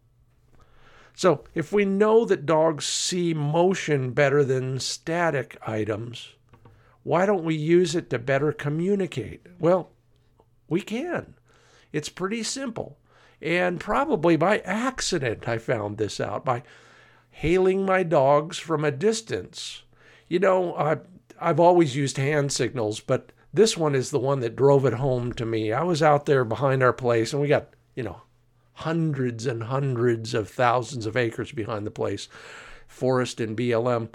So, 1.15 1.45
if 1.55 1.73
we 1.73 1.85
know 1.85 2.25
that 2.25 2.47
dogs 2.47 2.87
see 2.87 3.35
motion 3.35 4.13
better 4.13 4.43
than 4.43 4.81
static 4.81 5.59
items, 5.67 6.35
why 7.03 7.27
don't 7.27 7.45
we 7.45 7.55
use 7.55 7.95
it 7.95 8.09
to 8.11 8.19
better 8.19 8.53
communicate? 8.53 9.47
Well, 9.59 9.91
we 10.69 10.81
can. 10.81 11.35
It's 11.93 12.09
pretty 12.09 12.43
simple. 12.43 12.99
And 13.43 13.81
probably 13.81 14.37
by 14.37 14.59
accident, 14.61 15.49
I 15.49 15.59
found 15.59 15.99
this 15.99 16.21
out 16.21 16.45
by 16.45 16.63
hailing 17.31 17.85
my 17.85 18.05
dogs 18.05 18.59
from 18.59 18.85
a 18.85 18.91
distance. 18.91 19.83
You 20.29 20.39
know, 20.39 20.75
I, 20.77 20.99
I've 21.41 21.61
always 21.61 21.97
used 21.97 22.17
hand 22.17 22.53
signals, 22.53 23.01
but 23.01 23.33
this 23.53 23.77
one 23.77 23.95
is 23.95 24.11
the 24.11 24.19
one 24.19 24.41
that 24.41 24.57
drove 24.57 24.87
it 24.87 24.95
home 24.95 25.33
to 25.35 25.45
me. 25.45 25.73
I 25.73 25.83
was 25.83 26.03
out 26.03 26.27
there 26.27 26.45
behind 26.45 26.83
our 26.83 26.93
place, 26.93 27.33
and 27.33 27.43
we 27.43 27.49
got, 27.49 27.69
you 27.95 28.03
know, 28.03 28.23
hundreds 28.75 29.47
and 29.47 29.65
hundreds 29.65 30.35
of 30.35 30.49
thousands 30.49 31.07
of 31.07 31.17
acres 31.17 31.53
behind 31.53 31.87
the 31.87 31.91
place, 31.91 32.29
forest 32.89 33.41
and 33.41 33.57
BLM. 33.57 34.09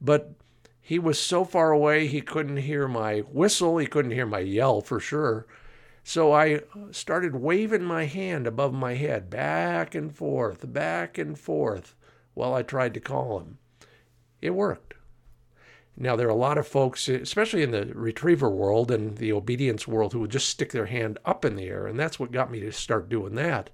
But 0.00 0.34
he 0.80 0.98
was 0.98 1.18
so 1.18 1.44
far 1.44 1.72
away, 1.72 2.06
he 2.06 2.20
couldn't 2.20 2.58
hear 2.58 2.86
my 2.86 3.20
whistle, 3.20 3.78
he 3.78 3.86
couldn't 3.86 4.12
hear 4.12 4.26
my 4.26 4.40
yell 4.40 4.80
for 4.80 5.00
sure. 5.00 5.46
So 6.04 6.32
I 6.32 6.60
started 6.90 7.36
waving 7.36 7.82
my 7.82 8.04
hand 8.04 8.46
above 8.46 8.74
my 8.74 8.94
head, 8.94 9.30
back 9.30 9.94
and 9.94 10.14
forth, 10.14 10.72
back 10.72 11.16
and 11.16 11.38
forth, 11.38 11.96
while 12.34 12.52
I 12.52 12.62
tried 12.62 12.92
to 12.94 13.00
call 13.00 13.40
him. 13.40 13.58
It 14.42 14.50
worked. 14.50 14.94
Now, 15.96 16.16
there 16.16 16.26
are 16.26 16.30
a 16.30 16.34
lot 16.34 16.58
of 16.58 16.66
folks, 16.66 17.08
especially 17.08 17.62
in 17.62 17.70
the 17.70 17.86
retriever 17.94 18.50
world 18.50 18.90
and 18.90 19.16
the 19.16 19.32
obedience 19.32 19.86
world, 19.86 20.12
who 20.12 20.20
would 20.20 20.30
just 20.30 20.48
stick 20.48 20.72
their 20.72 20.86
hand 20.86 21.18
up 21.24 21.44
in 21.44 21.54
the 21.54 21.68
air, 21.68 21.86
and 21.86 21.98
that's 21.98 22.18
what 22.18 22.32
got 22.32 22.50
me 22.50 22.60
to 22.60 22.72
start 22.72 23.08
doing 23.08 23.36
that. 23.36 23.70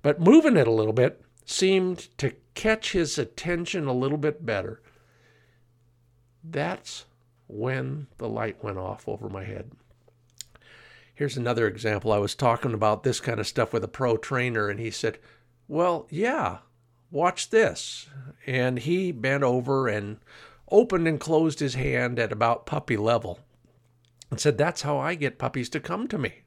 But 0.00 0.20
moving 0.20 0.56
it 0.56 0.68
a 0.68 0.72
little 0.72 0.92
bit 0.92 1.20
seemed 1.44 2.16
to 2.18 2.34
catch 2.54 2.92
his 2.92 3.18
attention 3.18 3.86
a 3.86 3.92
little 3.92 4.18
bit 4.18 4.46
better. 4.46 4.80
That's 6.44 7.06
when 7.48 8.06
the 8.18 8.28
light 8.28 8.62
went 8.62 8.78
off 8.78 9.08
over 9.08 9.28
my 9.28 9.42
head. 9.42 9.72
Here's 11.14 11.36
another 11.36 11.66
example. 11.66 12.12
I 12.12 12.18
was 12.18 12.36
talking 12.36 12.72
about 12.72 13.02
this 13.02 13.18
kind 13.18 13.40
of 13.40 13.46
stuff 13.48 13.72
with 13.72 13.82
a 13.82 13.88
pro 13.88 14.16
trainer, 14.16 14.68
and 14.68 14.78
he 14.78 14.92
said, 14.92 15.18
Well, 15.66 16.06
yeah, 16.10 16.58
watch 17.10 17.50
this. 17.50 18.06
And 18.46 18.78
he 18.78 19.10
bent 19.10 19.42
over 19.42 19.88
and 19.88 20.18
opened 20.70 21.08
and 21.08 21.20
closed 21.20 21.60
his 21.60 21.74
hand 21.74 22.18
at 22.18 22.32
about 22.32 22.66
puppy 22.66 22.96
level 22.96 23.40
and 24.30 24.40
said, 24.40 24.58
That's 24.58 24.82
how 24.82 24.98
I 24.98 25.14
get 25.14 25.38
puppies 25.38 25.68
to 25.70 25.80
come 25.80 26.08
to 26.08 26.18
me. 26.18 26.42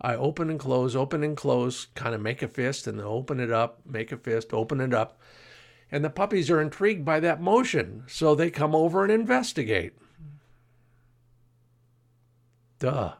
I 0.00 0.16
open 0.16 0.50
and 0.50 0.60
close, 0.60 0.94
open 0.94 1.22
and 1.22 1.36
close, 1.36 1.86
kind 1.94 2.14
of 2.14 2.20
make 2.20 2.42
a 2.42 2.48
fist, 2.48 2.86
and 2.86 2.98
then 2.98 3.06
open 3.06 3.40
it 3.40 3.50
up, 3.50 3.80
make 3.86 4.12
a 4.12 4.16
fist, 4.16 4.52
open 4.52 4.80
it 4.80 4.92
up. 4.92 5.18
And 5.90 6.04
the 6.04 6.10
puppies 6.10 6.50
are 6.50 6.60
intrigued 6.60 7.04
by 7.04 7.20
that 7.20 7.40
motion, 7.40 8.02
so 8.06 8.34
they 8.34 8.50
come 8.50 8.74
over 8.74 9.02
and 9.02 9.12
investigate. 9.12 9.94
Duh. 12.80 13.14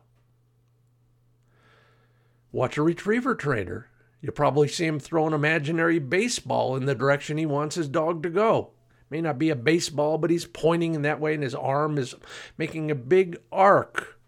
Watch 2.52 2.76
a 2.76 2.82
retriever 2.82 3.34
trainer. 3.34 3.88
You 4.20 4.30
probably 4.30 4.68
see 4.68 4.87
him 4.87 4.99
throw 4.99 5.26
an 5.26 5.32
imaginary 5.32 5.99
baseball 5.99 6.76
in 6.76 6.84
the 6.84 6.94
direction 6.94 7.38
he 7.38 7.46
wants 7.46 7.76
his 7.76 7.88
dog 7.88 8.23
to 8.25 8.30
go. 8.30 8.74
May 9.11 9.20
not 9.20 9.38
be 9.38 9.50
a 9.50 9.56
baseball, 9.56 10.18
but 10.18 10.30
he's 10.30 10.46
pointing 10.46 10.94
in 10.94 11.02
that 11.02 11.20
way, 11.20 11.34
and 11.34 11.42
his 11.42 11.54
arm 11.54 11.99
is 11.99 12.14
making 12.56 12.90
a 12.90 12.96
big 12.96 13.38
arc 13.52 14.18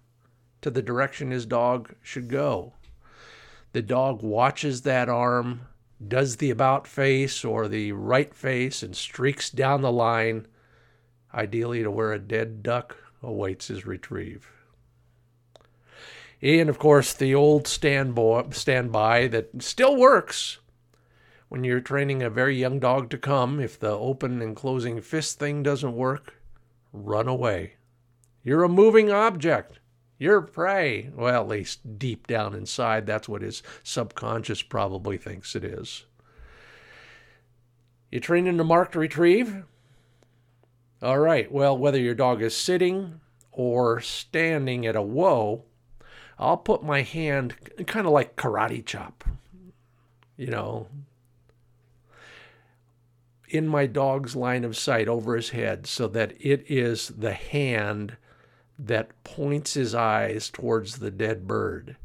to 0.61 0.71
the 0.71 0.83
direction 0.83 1.31
his 1.31 1.47
dog 1.47 1.95
should 2.03 2.29
go. 2.29 2.75
The 3.73 3.83
dog 3.83 4.23
watches 4.23 4.83
that 4.83 5.09
arm, 5.09 5.63
does 6.07 6.37
the 6.37 6.51
about 6.51 6.87
face 6.87 7.45
or 7.45 7.69
the 7.69 7.93
right 7.93 8.35
face, 8.35 8.83
and 8.83 8.97
streaks 8.97 9.51
down 9.51 9.83
the 9.83 9.93
line, 9.93 10.47
ideally 11.33 11.83
to 11.83 11.91
where 11.91 12.13
a 12.13 12.19
dead 12.19 12.63
duck 12.63 12.97
awaits 13.23 13.69
his 13.69 13.87
retrieve. 13.87 14.51
And 16.43 16.69
of 16.69 16.79
course, 16.79 17.13
the 17.15 17.35
old 17.35 17.67
standby, 17.67 18.47
standby 18.51 19.29
that 19.29 19.63
still 19.63 19.97
works 19.97 20.59
when 21.49 21.65
you're 21.65 21.81
training 21.81 22.23
a 22.23 22.31
very 22.31 22.57
young 22.57 22.79
dog 22.79 23.11
to 23.11 23.19
come. 23.19 23.61
If 23.61 23.79
the 23.79 23.91
open 23.91 24.43
and 24.43 24.57
closing 24.57 25.01
fist 25.01 25.39
thing 25.39 25.63
doesn't 25.63 25.95
work, 25.95 26.35
run 26.93 27.29
away. 27.29 27.75
You're 28.43 28.65
a 28.65 28.69
moving 28.69 29.11
object. 29.11 29.81
You're 30.19 30.41
prey. 30.41 31.11
Well, 31.15 31.43
at 31.43 31.49
least 31.49 31.99
deep 31.99 32.27
down 32.27 32.55
inside, 32.55 33.07
that's 33.07 33.29
what 33.29 33.43
his 33.43 33.63
subconscious 33.83 34.63
probably 34.63 35.19
thinks 35.19 35.55
it 35.55 35.65
is. 35.65 36.05
You 38.11 38.21
training 38.21 38.57
to 38.59 38.65
mark 38.65 38.93
to 38.93 38.99
retrieve? 38.99 39.65
All 41.03 41.19
right, 41.19 41.51
well, 41.53 41.77
whether 41.77 41.99
your 41.99 42.15
dog 42.15 42.41
is 42.41 42.57
sitting 42.57 43.21
or 43.53 44.01
standing 44.01 44.87
at 44.87 44.97
a 44.97 45.03
whoa, 45.03 45.65
I'll 46.39 46.57
put 46.57 46.83
my 46.83 47.03
hand 47.03 47.55
kind 47.87 48.07
of 48.07 48.13
like 48.13 48.37
karate 48.37 48.85
chop, 48.85 49.25
you 50.37 50.47
know, 50.47 50.89
in 53.57 53.67
my 53.67 53.87
dog's 53.87 54.37
line 54.37 54.65
of 54.65 54.77
sight 54.77 55.09
over 55.09 55.37
his 55.37 55.51
head 55.51 55.87
so 55.87 56.07
that 56.09 56.35
it 56.41 56.65
is 56.69 57.09
the 57.09 57.33
hand 57.33 58.17
that 58.79 59.23
points 59.25 59.75
his 59.75 59.95
eyes 59.95 60.51
towards 60.51 60.99
the 60.99 61.11
dead 61.11 61.47
bird. 61.47 61.97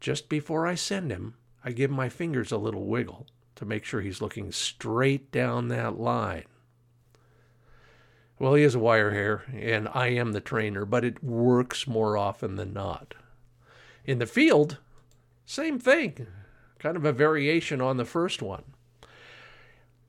Just 0.00 0.28
before 0.28 0.66
I 0.66 0.74
send 0.74 1.10
him, 1.10 1.34
I 1.64 1.70
give 1.72 1.90
my 1.90 2.08
fingers 2.08 2.50
a 2.50 2.58
little 2.58 2.86
wiggle 2.86 3.26
to 3.56 3.64
make 3.64 3.84
sure 3.84 4.00
he's 4.00 4.20
looking 4.20 4.50
straight 4.50 5.30
down 5.30 5.68
that 5.68 5.98
line. 5.98 6.44
Well, 8.38 8.54
he 8.54 8.64
is 8.64 8.74
a 8.74 8.80
wire 8.80 9.12
hair, 9.12 9.44
and 9.54 9.88
I 9.94 10.08
am 10.08 10.32
the 10.32 10.40
trainer, 10.40 10.84
but 10.84 11.04
it 11.04 11.22
works 11.22 11.86
more 11.86 12.16
often 12.16 12.56
than 12.56 12.72
not. 12.72 13.14
In 14.04 14.18
the 14.18 14.26
field, 14.26 14.78
same 15.46 15.78
thing, 15.78 16.26
kind 16.80 16.96
of 16.96 17.04
a 17.04 17.12
variation 17.12 17.80
on 17.80 17.98
the 17.98 18.04
first 18.04 18.42
one. 18.42 18.64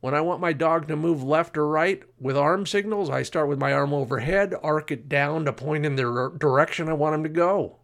When 0.03 0.13
I 0.13 0.19
want 0.19 0.41
my 0.41 0.51
dog 0.51 0.89
to 0.89 0.97
move 0.97 1.23
left 1.23 1.57
or 1.57 1.65
right 1.65 2.03
with 2.19 2.35
arm 2.35 2.65
signals, 2.65 3.09
I 3.09 3.23
start 3.23 3.47
with 3.47 3.57
my 3.57 3.71
arm 3.71 3.93
overhead, 3.93 4.53
arc 4.61 4.91
it 4.91 5.07
down 5.07 5.45
to 5.45 5.53
point 5.53 5.85
in 5.85 5.95
the 5.95 6.29
direction 6.37 6.89
I 6.89 6.93
want 6.93 7.15
him 7.15 7.23
to 7.23 7.29
go. 7.29 7.77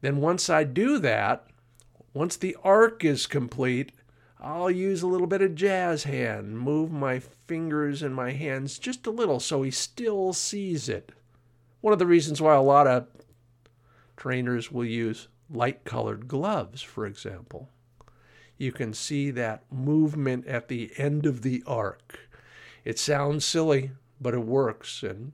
Then, 0.00 0.18
once 0.18 0.48
I 0.48 0.62
do 0.62 1.00
that, 1.00 1.48
once 2.14 2.36
the 2.36 2.56
arc 2.62 3.04
is 3.04 3.26
complete, 3.26 3.90
I'll 4.38 4.70
use 4.70 5.02
a 5.02 5.08
little 5.08 5.26
bit 5.26 5.42
of 5.42 5.56
jazz 5.56 6.04
hand, 6.04 6.60
move 6.60 6.92
my 6.92 7.18
fingers 7.18 8.00
and 8.00 8.14
my 8.14 8.30
hands 8.30 8.78
just 8.78 9.04
a 9.04 9.10
little 9.10 9.40
so 9.40 9.62
he 9.62 9.72
still 9.72 10.32
sees 10.32 10.88
it. 10.88 11.10
One 11.80 11.92
of 11.92 11.98
the 11.98 12.06
reasons 12.06 12.40
why 12.40 12.54
a 12.54 12.62
lot 12.62 12.86
of 12.86 13.08
Trainers 14.16 14.70
will 14.70 14.84
use 14.84 15.26
light 15.50 15.84
colored 15.84 16.28
gloves, 16.28 16.80
for 16.80 17.06
example. 17.06 17.70
You 18.62 18.70
can 18.70 18.94
see 18.94 19.32
that 19.32 19.64
movement 19.72 20.46
at 20.46 20.68
the 20.68 20.92
end 20.96 21.26
of 21.26 21.42
the 21.42 21.64
arc. 21.66 22.20
It 22.84 22.96
sounds 22.96 23.44
silly, 23.44 23.90
but 24.20 24.34
it 24.34 24.44
works. 24.44 25.02
And 25.02 25.32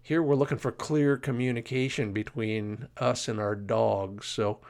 here 0.00 0.22
we're 0.22 0.34
looking 0.34 0.56
for 0.56 0.72
clear 0.72 1.18
communication 1.18 2.14
between 2.14 2.88
us 2.96 3.28
and 3.28 3.38
our 3.38 3.54
dogs. 3.54 4.26
So 4.26 4.60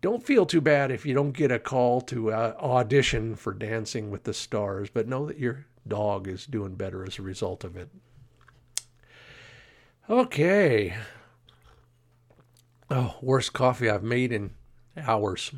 don't 0.00 0.24
feel 0.24 0.46
too 0.46 0.62
bad 0.62 0.90
if 0.90 1.04
you 1.04 1.12
don't 1.12 1.32
get 1.32 1.52
a 1.52 1.58
call 1.58 2.00
to 2.00 2.32
uh, 2.32 2.56
audition 2.58 3.36
for 3.36 3.52
Dancing 3.52 4.10
with 4.10 4.24
the 4.24 4.32
Stars, 4.32 4.88
but 4.88 5.06
know 5.06 5.26
that 5.26 5.38
your 5.38 5.66
dog 5.86 6.26
is 6.26 6.46
doing 6.46 6.74
better 6.74 7.04
as 7.04 7.18
a 7.18 7.22
result 7.22 7.64
of 7.64 7.76
it. 7.76 7.90
Okay, 10.08 10.94
Oh, 12.90 13.16
worst 13.20 13.52
coffee 13.52 13.90
I've 13.90 14.02
made 14.02 14.32
in 14.32 14.52
hours. 14.96 15.52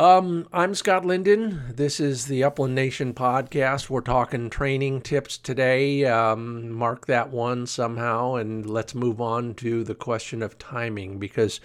Um, 0.00 0.48
I'm 0.50 0.74
Scott 0.74 1.04
Linden. 1.04 1.74
This 1.74 2.00
is 2.00 2.24
the 2.24 2.42
Upland 2.42 2.74
Nation 2.74 3.12
podcast. 3.12 3.90
We're 3.90 4.00
talking 4.00 4.48
training 4.48 5.02
tips 5.02 5.36
today. 5.36 6.06
Um, 6.06 6.70
mark 6.70 7.04
that 7.04 7.28
one 7.28 7.66
somehow, 7.66 8.36
and 8.36 8.64
let's 8.64 8.94
move 8.94 9.20
on 9.20 9.52
to 9.56 9.84
the 9.84 9.94
question 9.94 10.42
of 10.42 10.58
timing 10.58 11.18
because 11.18 11.60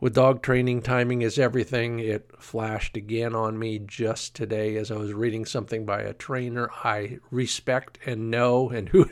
with 0.00 0.16
dog 0.16 0.42
training, 0.42 0.82
timing 0.82 1.22
is 1.22 1.38
everything. 1.38 1.98
It 1.98 2.30
flashed 2.38 2.98
again 2.98 3.34
on 3.34 3.58
me 3.58 3.78
just 3.78 4.36
today 4.36 4.76
as 4.76 4.90
I 4.90 4.96
was 4.96 5.14
reading 5.14 5.46
something 5.46 5.86
by 5.86 6.02
a 6.02 6.12
trainer 6.12 6.68
I 6.84 7.20
respect 7.30 7.98
and 8.04 8.30
know, 8.30 8.68
and 8.68 8.90
who, 8.90 9.08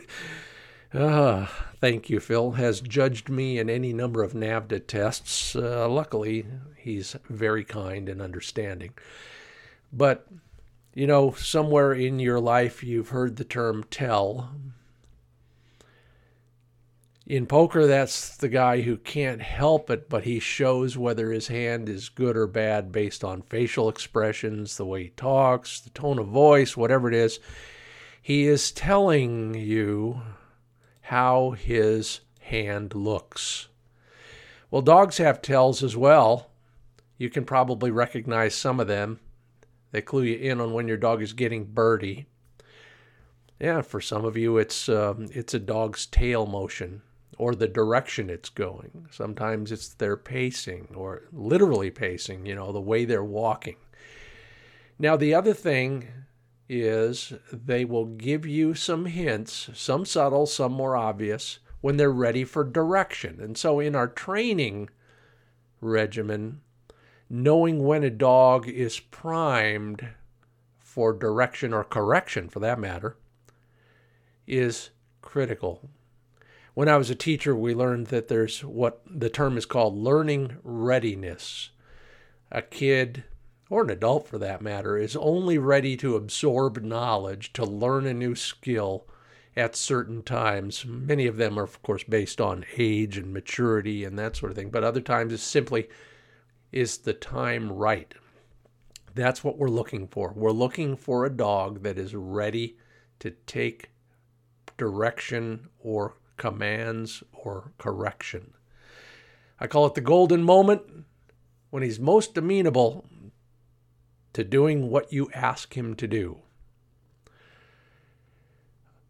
uh, 0.95 1.47
thank 1.81 2.11
you, 2.11 2.21
Phil, 2.21 2.53
has 2.53 2.81
judged 2.81 3.29
me 3.29 3.59
in 3.59 3.71
any 3.71 3.93
number 3.93 4.23
of 4.23 4.33
NAVHDA 4.33 4.87
tests. 4.87 5.55
Uh, 5.55 5.89
luckily, 5.89 6.47
he's 6.77 7.17
very 7.29 7.65
kind 7.65 8.09
and 8.09 8.21
understanding. 8.21 8.93
But, 9.93 10.27
you 10.95 11.07
know, 11.07 11.33
somewhere 11.33 11.93
in 11.93 12.19
your 12.19 12.41
life 12.41 12.83
you've 12.83 13.11
heard 13.11 13.37
the 13.37 13.45
term 13.45 13.85
tell 13.91 14.51
in 17.31 17.47
poker, 17.47 17.87
that's 17.87 18.37
the 18.37 18.49
guy 18.49 18.81
who 18.81 18.97
can't 18.97 19.41
help 19.41 19.89
it, 19.89 20.09
but 20.09 20.25
he 20.25 20.41
shows 20.41 20.99
whether 20.99 21.31
his 21.31 21.47
hand 21.47 21.89
is 21.89 22.09
good 22.09 22.37
or 22.37 22.49
bad 22.49 22.91
based 22.91 23.23
on 23.23 23.43
facial 23.43 23.89
expressions, 23.89 24.77
the 24.77 24.85
way 24.85 25.05
he 25.05 25.09
talks, 25.11 25.79
the 25.79 25.91
tone 25.91 26.19
of 26.19 26.27
voice, 26.27 26.77
whatever 26.77 27.07
it 27.07 27.15
is. 27.15 27.39
He 28.21 28.49
is 28.49 28.73
telling 28.73 29.55
you 29.55 30.23
how 31.11 31.51
his 31.51 32.21
hand 32.39 32.95
looks. 32.95 33.67
Well, 34.71 34.81
dogs 34.81 35.19
have 35.19 35.43
tails 35.43 35.83
as 35.83 35.97
well. 35.97 36.51
You 37.19 37.29
can 37.29 37.45
probably 37.45 37.91
recognize 37.91 38.55
some 38.55 38.79
of 38.79 38.87
them. 38.87 39.19
They 39.91 40.03
clue 40.03 40.23
you 40.23 40.37
in 40.37 40.61
on 40.61 40.73
when 40.73 40.87
your 40.87 40.97
dog 40.97 41.21
is 41.21 41.33
getting 41.33 41.65
birdie. 41.65 42.27
Yeah, 43.59 43.83
for 43.83 44.01
some 44.01 44.25
of 44.25 44.37
you, 44.37 44.57
it's 44.57 44.89
um, 44.89 45.29
it's 45.33 45.53
a 45.53 45.59
dog's 45.59 46.07
tail 46.07 46.47
motion 46.47 47.03
or 47.39 47.57
the 47.57 47.67
direction 47.67 48.31
it's 48.31 48.49
going. 48.49 49.09
Sometimes 49.11 49.73
it's 49.73 49.89
their 49.89 50.17
pacing 50.17 50.95
or 50.95 51.25
literally 51.33 51.91
pacing, 51.91 52.47
you 52.47 52.55
know, 52.55 52.71
the 52.71 52.81
way 52.81 53.05
they're 53.05 53.25
walking. 53.25 53.79
Now, 54.97 55.17
the 55.17 55.35
other 55.35 55.55
thing 55.55 56.07
is 56.71 57.33
they 57.53 57.85
will 57.85 58.07
give 58.07 58.47
you 58.47 58.75
some 58.75 59.07
hints, 59.07 59.69
some 59.75 60.05
subtle, 60.05 60.47
some 60.47 60.71
more 60.71 60.97
obvious, 60.97 61.59
when 61.81 61.97
they're 61.97 62.13
ready 62.13 62.45
for 62.45 62.63
direction. 62.63 63.41
And 63.41 63.59
so, 63.59 63.81
in 63.81 63.97
our 63.97 64.07
training 64.07 64.89
regimen, 65.81 66.61
knowing 67.29 67.85
when 67.85 68.05
a 68.05 68.11
dog 68.11 68.69
is 68.69 69.01
primed 69.01 70.07
for 70.79 71.13
direction 71.13 71.75
or 71.75 71.83
correction, 71.83 72.49
for 72.49 72.61
that 72.61 72.79
matter, 72.79 73.17
is 74.47 74.91
critical. 75.23 75.91
When 76.75 76.89
I 76.89 76.97
was 76.97 77.11
a 77.11 77.17
teacher, 77.17 77.55
we 77.55 77.75
learned 77.75 78.07
that 78.09 78.29
there's 78.29 78.65
what 78.65 79.03
the 79.07 79.31
term 79.31 79.59
is 79.59 79.67
called 79.67 79.97
learning 79.97 80.59
readiness. 80.63 81.71
A 82.53 82.63
kid, 82.63 83.25
or 83.71 83.83
an 83.83 83.91
adult 83.91 84.29
for 84.29 84.37
that 84.37 84.61
matter, 84.61 84.99
is 84.99 85.17
only 85.17 85.57
ready 85.57 85.97
to 85.97 86.17
absorb 86.17 86.83
knowledge, 86.83 87.53
to 87.55 87.65
learn 87.65 88.05
a 88.05 88.13
new 88.13 88.35
skill 88.35 89.07
at 89.57 89.75
certain 89.75 90.23
times. 90.23 90.85
Many 90.85 91.27
of 91.27 91.39
them 91.39 91.59
are, 91.59 91.63
of 91.63 91.83
course, 91.83 92.05
based 92.05 92.41
on 92.41 92.67
age 92.77 93.17
and 93.17 93.33
maturity 93.33 94.05
and 94.05 94.19
that 94.19 94.37
sort 94.37 94.53
of 94.53 94.59
thing, 94.59 94.71
but 94.71 94.85
other 94.85 95.01
times 95.01 95.33
it's 95.33 95.43
simply 95.43 95.89
is 96.73 96.99
the 96.99 97.15
time 97.15 97.73
right? 97.73 98.15
That's 99.15 99.43
what 99.43 99.57
we're 99.57 99.69
looking 99.69 100.07
for. 100.07 100.33
We're 100.37 100.51
looking 100.51 100.97
for 100.97 101.25
a 101.25 101.31
dog 101.31 101.83
that 101.83 101.97
is 101.99 102.15
ready 102.15 102.77
to 103.21 103.31
take 103.47 103.91
direction 104.77 105.69
or 105.79 106.15
commands, 106.41 107.23
or 107.33 107.71
correction. 107.77 108.55
I 109.61 109.67
call 109.67 109.85
it 109.85 109.95
the 109.95 110.01
golden 110.01 110.43
moment 110.43 111.05
when 111.69 111.83
he's 111.83 112.01
most 112.01 112.39
amenable 112.39 113.05
to 114.33 114.45
doing 114.45 114.91
what 114.91 115.13
you 115.13 115.31
ask 115.35 115.77
him 115.77 115.95
to 115.97 116.07
do. 116.07 116.39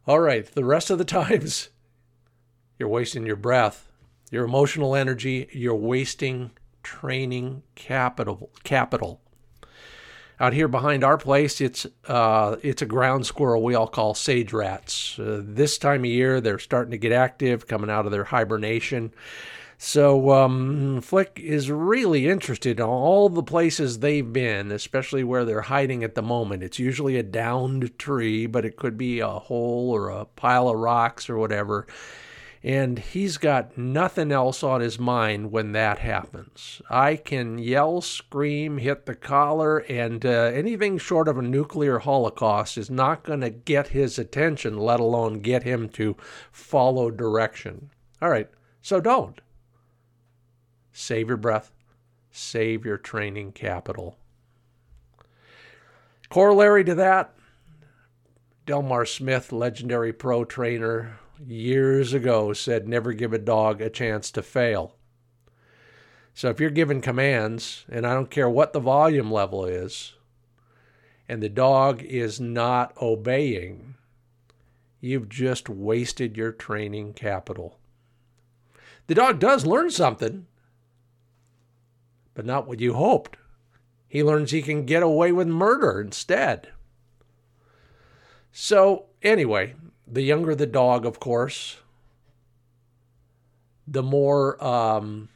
All 0.07 0.21
right, 0.21 0.47
the 0.47 0.65
rest 0.65 0.91
of 0.91 0.99
the 0.99 1.05
times, 1.21 1.69
you're 2.79 2.89
wasting 2.89 3.27
your 3.27 3.37
breath, 3.37 3.91
your 4.31 4.45
emotional 4.45 4.95
energy, 4.95 5.49
you're 5.53 5.75
wasting 5.75 6.53
training 6.83 7.63
capital. 7.75 8.51
Capital. 8.65 9.21
Out 10.39 10.55
here 10.55 10.69
behind 10.69 11.05
our 11.05 11.19
place, 11.19 11.61
it's 11.61 11.87
uh, 12.07 12.57
it's 12.63 12.81
a 12.81 12.87
ground 12.87 13.27
squirrel 13.27 13.63
we 13.63 13.75
all 13.75 13.87
call 13.87 14.15
sage 14.15 14.55
rats. 14.55 15.19
Uh, 15.19 15.43
this 15.45 15.77
time 15.77 16.01
of 16.01 16.07
year, 16.07 16.41
they're 16.41 16.59
starting 16.59 16.93
to 16.93 16.99
get 16.99 17.13
active, 17.13 17.67
coming 17.67 17.91
out 17.91 18.07
of 18.07 18.13
their 18.13 18.25
hibernation. 18.25 19.13
So 19.83 20.31
um, 20.33 21.01
Flick 21.01 21.41
is 21.43 21.71
really 21.71 22.29
interested 22.29 22.81
in 22.81 22.85
all 22.85 23.31
the 23.31 23.43
places 23.43 23.99
they've 23.99 24.31
been, 24.31 24.71
especially 24.71 25.25
where 25.25 25.47
they're 25.47 25.63
hiding 25.63 26.05
at 26.05 26.15
the 26.15 26.21
moment. 26.21 26.63
It's 26.63 26.79
usually 26.79 27.17
a 27.17 27.23
downed 27.23 27.99
tree, 27.99 28.45
but 28.45 28.67
it 28.67 28.77
could 28.77 28.99
be 28.99 29.21
a 29.21 29.29
hole 29.29 29.91
or 29.91 30.11
a 30.11 30.27
pile 30.27 30.69
of 30.69 30.77
rocks 30.77 31.31
or 31.31 31.39
whatever 31.39 31.87
and 32.63 32.99
he's 32.99 33.39
got 33.39 33.79
nothing 33.79 34.31
else 34.31 34.63
on 34.63 34.83
his 34.83 34.99
mind 34.99 35.51
when 35.51 35.73
that 35.73 35.99
happens. 36.01 36.83
I 36.91 37.17
can 37.17 37.57
yell, 37.57 38.03
scream, 38.03 38.77
hit 38.77 39.07
the 39.07 39.15
collar, 39.15 39.79
and 39.79 40.27
uh, 40.27 40.29
anything 40.29 40.99
short 40.99 41.27
of 41.27 41.39
a 41.39 41.43
nuclear 41.43 42.01
holocaust 42.01 42.77
is 42.77 42.91
not 42.91 43.23
going 43.23 43.41
to 43.41 43.49
get 43.49 43.89
his 43.89 44.19
attention, 44.19 44.77
let 44.77 45.01
alone 45.01 45.41
get 45.41 45.63
him 45.63 45.89
to 45.91 46.19
follow 46.53 47.11
direction. 47.11 47.89
All 48.21 48.29
right, 48.29 48.51
so 48.83 49.01
don't. 49.01 49.41
Save 50.93 51.29
your 51.29 51.37
breath, 51.37 51.71
save 52.31 52.85
your 52.85 52.99
training 52.99 53.53
capital. 53.53 54.19
Corollary 56.29 56.85
to 56.85 56.95
that, 56.95 57.35
Delmar 58.67 59.05
Smith, 59.05 59.53
legendary 59.53 60.13
pro 60.13 60.45
trainer, 60.45 61.19
years 61.45 62.13
ago 62.13 62.53
said 62.53 62.87
never 62.87 63.13
give 63.13 63.33
a 63.33 63.39
dog 63.39 63.81
a 63.81 63.91
chance 63.91 64.31
to 64.31 64.43
fail. 64.43 64.95
So 66.35 66.49
if 66.49 66.61
you're 66.61 66.71
giving 66.71 67.01
commands, 67.01 67.85
and 67.89 68.07
I 68.07 68.15
don't 68.15 68.31
care 68.31 68.49
what 68.49 68.73
the 68.73 68.81
volume 68.81 69.31
level 69.31 69.65
is, 69.65 70.15
and 71.29 71.43
the 71.43 71.49
dog 71.49 72.03
is 72.03 72.41
not 72.41 72.93
obeying, 73.01 73.97
you've 75.01 75.29
just 75.29 75.69
wasted 75.69 76.37
your 76.37 76.53
training 76.53 77.15
capital. 77.15 77.79
The 79.07 79.15
dog 79.15 79.41
does 79.41 79.67
learn 79.67 79.91
something, 79.91 80.47
but 82.41 82.47
not 82.47 82.67
what 82.67 82.81
you 82.81 82.95
hoped. 82.95 83.37
He 84.09 84.23
learns 84.23 84.51
he 84.51 84.63
can 84.63 84.87
get 84.87 85.03
away 85.03 85.31
with 85.31 85.47
murder 85.47 86.01
instead. 86.01 86.69
So, 88.51 89.09
anyway, 89.21 89.75
the 90.07 90.23
younger 90.23 90.55
the 90.55 90.65
dog, 90.65 91.05
of 91.05 91.21
course, 91.21 91.77
the 93.87 94.03
more 94.03 94.57
um, 94.65 95.29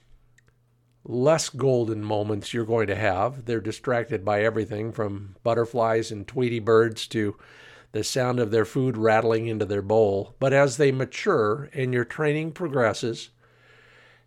less 1.05 1.51
golden 1.51 2.03
moments 2.03 2.55
you're 2.55 2.65
going 2.65 2.87
to 2.87 2.97
have. 2.97 3.45
They're 3.45 3.61
distracted 3.61 4.25
by 4.25 4.43
everything 4.43 4.91
from 4.91 5.37
butterflies 5.43 6.11
and 6.11 6.27
Tweety 6.27 6.59
birds 6.59 7.07
to 7.09 7.37
the 7.93 8.03
sound 8.03 8.41
of 8.41 8.51
their 8.51 8.65
food 8.65 8.97
rattling 8.97 9.47
into 9.47 9.67
their 9.67 9.83
bowl. 9.83 10.37
But 10.39 10.55
as 10.55 10.79
they 10.79 10.91
mature 10.91 11.69
and 11.75 11.93
your 11.93 12.07
training 12.07 12.53
progresses, 12.53 13.29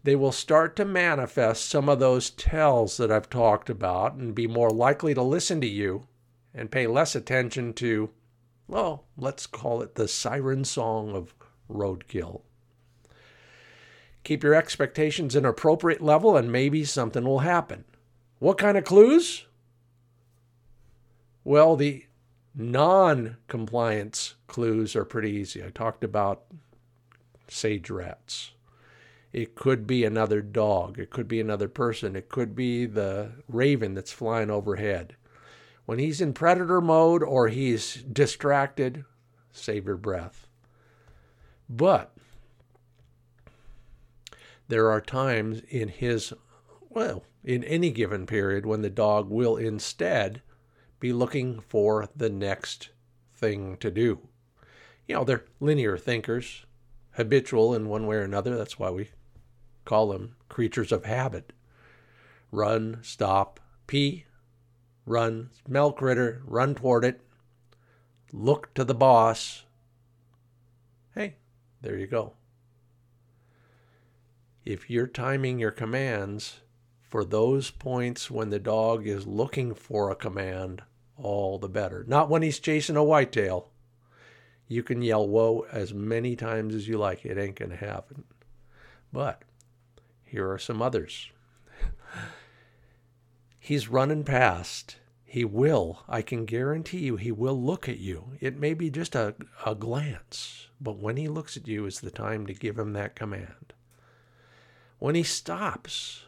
they 0.07 0.15
will 0.15 0.31
start 0.31 0.77
to 0.77 0.85
manifest 0.85 1.65
some 1.65 1.89
of 1.89 1.99
those 1.99 2.29
tells 2.29 2.95
that 2.95 3.11
I've 3.11 3.29
talked 3.29 3.69
about 3.69 4.13
and 4.13 4.33
be 4.33 4.47
more 4.47 4.69
likely 4.69 5.13
to 5.13 5.21
listen 5.21 5.59
to 5.59 5.67
you 5.67 6.07
and 6.53 6.71
pay 6.71 6.87
less 6.87 7.13
attention 7.13 7.73
to 7.73 8.11
well, 8.69 9.03
let's 9.17 9.45
call 9.45 9.81
it 9.81 9.95
the 9.95 10.07
siren 10.07 10.63
song 10.63 11.13
of 11.13 11.35
roadkill. 11.69 12.43
Keep 14.23 14.45
your 14.45 14.53
expectations 14.53 15.35
in 15.35 15.43
appropriate 15.43 15.99
level 15.99 16.37
and 16.37 16.53
maybe 16.53 16.85
something 16.85 17.25
will 17.25 17.39
happen. 17.39 17.83
What 18.39 18.57
kind 18.57 18.77
of 18.77 18.85
clues? 18.85 19.45
Well, 21.43 21.75
the 21.75 22.05
non 22.55 23.35
compliance 23.49 24.35
clues 24.47 24.95
are 24.95 25.03
pretty 25.03 25.31
easy. 25.31 25.61
I 25.61 25.69
talked 25.69 26.05
about 26.05 26.43
sage 27.49 27.89
rats. 27.89 28.51
It 29.33 29.55
could 29.55 29.85
be 29.85 30.03
another 30.03 30.41
dog. 30.41 30.97
It 30.97 31.09
could 31.09 31.27
be 31.27 31.39
another 31.39 31.67
person. 31.67 32.15
It 32.15 32.29
could 32.29 32.55
be 32.55 32.85
the 32.85 33.31
raven 33.47 33.93
that's 33.93 34.11
flying 34.11 34.49
overhead. 34.49 35.15
When 35.85 35.99
he's 35.99 36.21
in 36.21 36.33
predator 36.33 36.81
mode 36.81 37.23
or 37.23 37.47
he's 37.47 37.95
distracted, 37.95 39.05
save 39.51 39.85
your 39.85 39.97
breath. 39.97 40.47
But 41.69 42.15
there 44.67 44.89
are 44.89 45.01
times 45.01 45.61
in 45.69 45.89
his 45.89 46.33
well, 46.89 47.23
in 47.43 47.63
any 47.63 47.91
given 47.91 48.25
period 48.25 48.65
when 48.65 48.81
the 48.81 48.89
dog 48.89 49.29
will 49.29 49.55
instead 49.55 50.41
be 50.99 51.13
looking 51.13 51.59
for 51.59 52.09
the 52.15 52.29
next 52.29 52.89
thing 53.35 53.77
to 53.77 53.91
do. 53.91 54.27
You 55.07 55.15
know, 55.15 55.23
they're 55.23 55.45
linear 55.59 55.97
thinkers, 55.97 56.65
habitual 57.11 57.73
in 57.73 57.87
one 57.87 58.07
way 58.07 58.17
or 58.17 58.23
another. 58.23 58.57
That's 58.57 58.79
why 58.79 58.89
we 58.89 59.09
call 59.87 60.09
them 60.09 60.35
creatures 60.49 60.91
of 60.91 61.05
habit. 61.05 61.53
Run, 62.51 62.99
stop, 63.01 63.59
pee, 63.87 64.25
run, 65.05 65.49
smell 65.65 65.93
critter, 65.93 66.41
run 66.45 66.75
toward 66.75 67.05
it, 67.05 67.21
look 68.33 68.73
to 68.73 68.83
the 68.83 68.93
boss. 68.93 69.63
Hey, 71.15 71.35
there 71.81 71.97
you 71.97 72.05
go. 72.05 72.33
If 74.65 74.89
you're 74.89 75.07
timing 75.07 75.57
your 75.57 75.71
commands 75.71 76.59
for 77.01 77.23
those 77.23 77.71
points 77.71 78.29
when 78.29 78.49
the 78.49 78.59
dog 78.59 79.07
is 79.07 79.25
looking 79.25 79.73
for 79.73 80.11
a 80.11 80.15
command, 80.15 80.81
all 81.15 81.57
the 81.57 81.69
better. 81.69 82.03
Not 82.05 82.29
when 82.29 82.41
he's 82.41 82.59
chasing 82.59 82.97
a 82.97 83.03
whitetail. 83.03 83.69
You 84.67 84.83
can 84.83 85.01
yell 85.01 85.25
whoa 85.25 85.65
as 85.71 85.93
many 85.93 86.35
times 86.35 86.75
as 86.75 86.89
you 86.89 86.97
like. 86.97 87.25
It 87.25 87.37
ain't 87.37 87.55
going 87.55 87.71
to 87.71 87.77
happen. 87.77 88.25
But 89.13 89.43
here 90.27 90.51
are 90.51 90.57
some 90.57 90.81
others. 90.81 91.31
he's 93.59 93.87
running 93.87 94.23
past. 94.23 94.97
He 95.23 95.43
will. 95.43 96.03
I 96.07 96.21
can 96.21 96.45
guarantee 96.45 96.99
you 96.99 97.17
he 97.17 97.31
will 97.31 97.61
look 97.61 97.89
at 97.89 97.99
you. 97.99 98.31
It 98.39 98.59
may 98.59 98.73
be 98.73 98.89
just 98.89 99.15
a, 99.15 99.35
a 99.65 99.75
glance, 99.75 100.67
but 100.79 100.99
when 100.99 101.17
he 101.17 101.27
looks 101.27 101.57
at 101.57 101.67
you 101.67 101.85
is 101.85 101.99
the 101.99 102.11
time 102.11 102.45
to 102.47 102.53
give 102.53 102.77
him 102.77 102.93
that 102.93 103.15
command. 103.15 103.73
When 104.99 105.15
he 105.15 105.23
stops, 105.23 106.25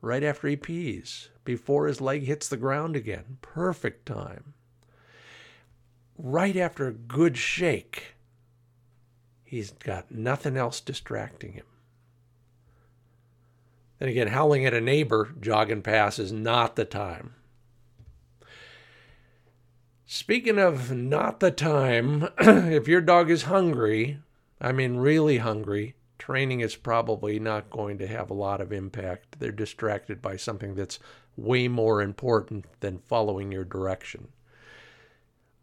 right 0.00 0.22
after 0.22 0.48
he 0.48 0.56
pees, 0.56 1.28
before 1.44 1.86
his 1.86 2.00
leg 2.00 2.24
hits 2.24 2.48
the 2.48 2.56
ground 2.56 2.96
again. 2.96 3.38
Perfect 3.42 4.06
time. 4.06 4.54
Right 6.16 6.56
after 6.56 6.88
a 6.88 6.92
good 6.92 7.36
shake, 7.36 8.14
he's 9.42 9.70
got 9.70 10.10
nothing 10.10 10.56
else 10.56 10.80
distracting 10.80 11.52
him. 11.52 11.66
Then 14.04 14.10
again, 14.10 14.28
howling 14.28 14.66
at 14.66 14.74
a 14.74 14.82
neighbor 14.82 15.30
jogging 15.40 15.80
past 15.80 16.18
is 16.18 16.30
not 16.30 16.76
the 16.76 16.84
time. 16.84 17.32
Speaking 20.04 20.58
of 20.58 20.92
not 20.92 21.40
the 21.40 21.50
time, 21.50 22.28
if 22.38 22.86
your 22.86 23.00
dog 23.00 23.30
is 23.30 23.44
hungry, 23.44 24.18
I 24.60 24.72
mean 24.72 24.98
really 24.98 25.38
hungry, 25.38 25.94
training 26.18 26.60
is 26.60 26.76
probably 26.76 27.38
not 27.38 27.70
going 27.70 27.96
to 27.96 28.06
have 28.06 28.28
a 28.28 28.34
lot 28.34 28.60
of 28.60 28.74
impact. 28.74 29.38
They're 29.38 29.50
distracted 29.50 30.20
by 30.20 30.36
something 30.36 30.74
that's 30.74 30.98
way 31.34 31.66
more 31.66 32.02
important 32.02 32.66
than 32.80 32.98
following 32.98 33.52
your 33.52 33.64
direction. 33.64 34.28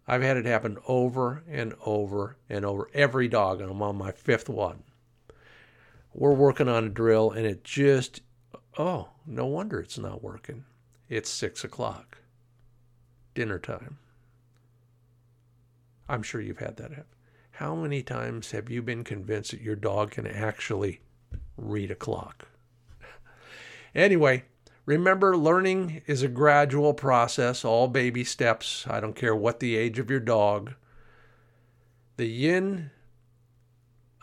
I've 0.08 0.24
had 0.24 0.38
it 0.38 0.48
happen 0.48 0.80
over 0.88 1.44
and 1.48 1.76
over 1.86 2.38
and 2.50 2.66
over. 2.66 2.90
Every 2.96 3.28
dog, 3.28 3.62
and 3.62 3.70
I'm 3.70 3.84
on 3.84 3.98
my 3.98 4.12
fifth 4.12 4.50
one. 4.50 4.82
We're 6.14 6.34
working 6.34 6.68
on 6.68 6.86
a 6.86 6.90
drill, 6.90 7.30
and 7.30 7.46
it 7.46 7.64
just, 7.64 8.22
oh, 8.78 9.10
no 9.26 9.46
wonder 9.46 9.80
it's 9.80 9.98
not 9.98 10.24
working. 10.24 10.66
It's 11.10 11.30
six 11.30 11.64
o'clock, 11.64 12.20
dinner 13.34 13.60
time. 13.60 13.98
I'm 16.08 16.24
sure 16.24 16.42
you've 16.42 16.60
had 16.60 16.78
that. 16.78 17.06
How 17.52 17.76
many 17.76 18.02
times 18.02 18.52
have 18.52 18.70
you 18.70 18.82
been 18.82 19.04
convinced 19.04 19.52
that 19.52 19.62
your 19.62 19.76
dog 19.76 20.12
can 20.12 20.26
actually 20.26 21.02
read 21.58 21.92
a 21.92 21.96
clock? 21.96 22.48
anyway, 23.96 24.46
remember 24.86 25.38
learning 25.38 26.02
is 26.08 26.24
a 26.24 26.28
gradual 26.28 26.94
process, 26.94 27.64
all 27.64 27.88
baby 27.88 28.24
steps. 28.24 28.86
I 28.90 29.00
don't 29.00 29.16
care 29.16 29.36
what 29.36 29.60
the 29.60 29.76
age 29.76 30.00
of 30.00 30.10
your 30.10 30.20
dog. 30.20 30.74
The 32.18 32.28
yin 32.28 32.92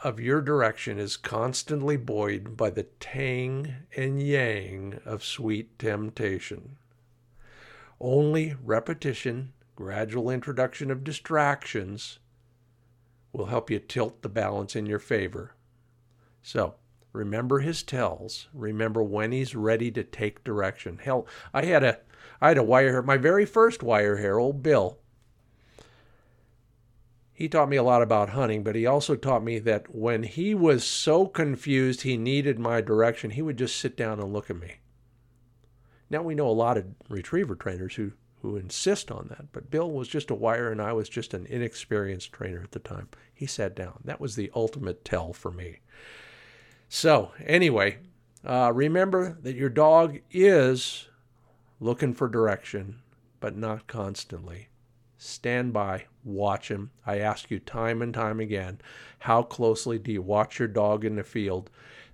of 0.05 0.21
your 0.21 0.41
direction 0.41 0.99
is 0.99 1.17
constantly 1.17 1.97
buoyed 1.97 2.57
by 2.57 2.71
the 2.71 2.85
tang 3.01 3.75
and 3.97 4.23
yang 4.23 5.01
of 5.05 5.25
sweet 5.25 5.77
temptation. 5.79 6.77
Only 8.01 8.55
repetition, 8.63 9.53
gradual 9.75 10.31
introduction 10.31 10.91
of 10.91 11.03
distractions, 11.03 12.21
will 13.33 13.47
help 13.47 13.71
you 13.71 13.81
tilt 13.81 14.23
the 14.23 14.29
balance 14.29 14.77
in 14.77 14.87
your 14.87 15.01
favor. 15.01 15.55
So, 16.43 16.77
remember 17.13 17.59
his 17.59 17.83
tells. 17.83 18.49
Remember 18.55 19.03
when 19.03 19.33
he's 19.33 19.55
ready 19.55 19.91
to 19.91 20.05
take 20.05 20.45
direction. 20.45 20.99
Hell, 21.03 21.27
I 21.53 21.65
had 21.65 21.83
a 21.83 21.99
I 22.41 22.49
had 22.49 22.59
a 22.59 22.63
wire 22.63 23.03
my 23.03 23.17
very 23.17 23.45
first 23.45 23.83
wire 23.83 24.17
hair, 24.17 24.39
old 24.39 24.63
Bill. 24.63 24.99
He 27.39 27.49
taught 27.49 27.69
me 27.69 27.77
a 27.77 27.85
lot 27.85 28.03
about 28.03 28.31
hunting, 28.31 28.65
but 28.65 28.75
he 28.75 28.85
also 28.85 29.15
taught 29.15 29.45
me 29.45 29.61
that 29.61 29.95
when 29.95 30.25
he 30.25 30.57
was 30.57 30.83
so 30.83 31.29
confused 31.29 32.03
he 32.03 32.17
needed 32.17 32.59
my 32.59 32.81
direction, 32.81 33.31
he 33.31 33.43
would 33.43 33.57
just 33.57 33.77
sit 33.77 33.97
down 33.97 34.19
and 34.19 34.33
look 34.33 34.51
at 34.51 34.59
me. 34.59 34.79
Now 36.11 36.21
we 36.23 36.35
know 36.35 36.49
a 36.49 36.51
lot 36.51 36.77
of 36.77 36.87
retriever 37.09 37.55
trainers 37.55 37.95
who 37.95 38.11
who 38.43 38.57
insist 38.57 39.13
on 39.13 39.29
that. 39.29 39.53
But 39.53 39.71
Bill 39.71 39.89
was 39.89 40.09
just 40.09 40.33
a 40.33 40.35
wire 40.35 40.73
and 40.73 40.83
I 40.83 40.93
was 40.93 41.09
just 41.09 41.33
an 41.33 41.47
inexperienced 41.47 42.33
trainer 42.33 42.61
at 42.61 42.73
the 42.73 42.81
time. 42.81 43.09
He 43.33 43.47
sat 43.47 43.77
down. 43.77 44.01
That 44.05 44.21
was 44.21 44.35
the 44.35 44.51
ultimate 44.53 45.05
tell 45.05 45.33
for 45.33 45.53
me. 45.53 45.79
So, 46.89 47.31
anyway, 47.47 47.99
uh, 48.45 48.73
remember 48.75 49.39
that 49.43 49.55
your 49.55 49.69
dog 49.69 50.19
is 50.33 51.07
looking 51.79 52.15
for 52.15 52.29
direction, 52.29 52.99
but 53.39 53.57
not 53.57 53.87
constantly. 53.87 54.71
Stand 55.19 55.73
by, 55.73 56.05
watch 56.23 56.71
him. 56.71 56.93
I 57.05 57.19
ask 57.19 57.51
you 57.51 57.59
time 57.59 58.03
and 58.03 58.15
time 58.15 58.39
again 58.39 58.81
how 59.21 59.43
closely 59.43 59.99
do 59.99 60.13
you 60.13 60.23
watch 60.23 60.61
your 60.61 60.69
dog 60.69 61.05
in 61.05 61.17
the 61.17 61.25
field? 61.25 61.71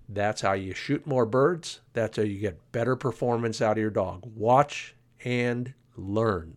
That's 0.08 0.40
how 0.40 0.54
you 0.54 0.72
shoot 0.72 1.06
more 1.06 1.26
birds. 1.26 1.80
That's 1.92 2.16
how 2.16 2.22
you 2.22 2.38
get 2.38 2.72
better 2.72 2.96
performance 2.96 3.60
out 3.60 3.76
of 3.76 3.82
your 3.82 3.90
dog. 3.90 4.22
Watch 4.34 4.94
and 5.22 5.74
learn. 5.96 6.56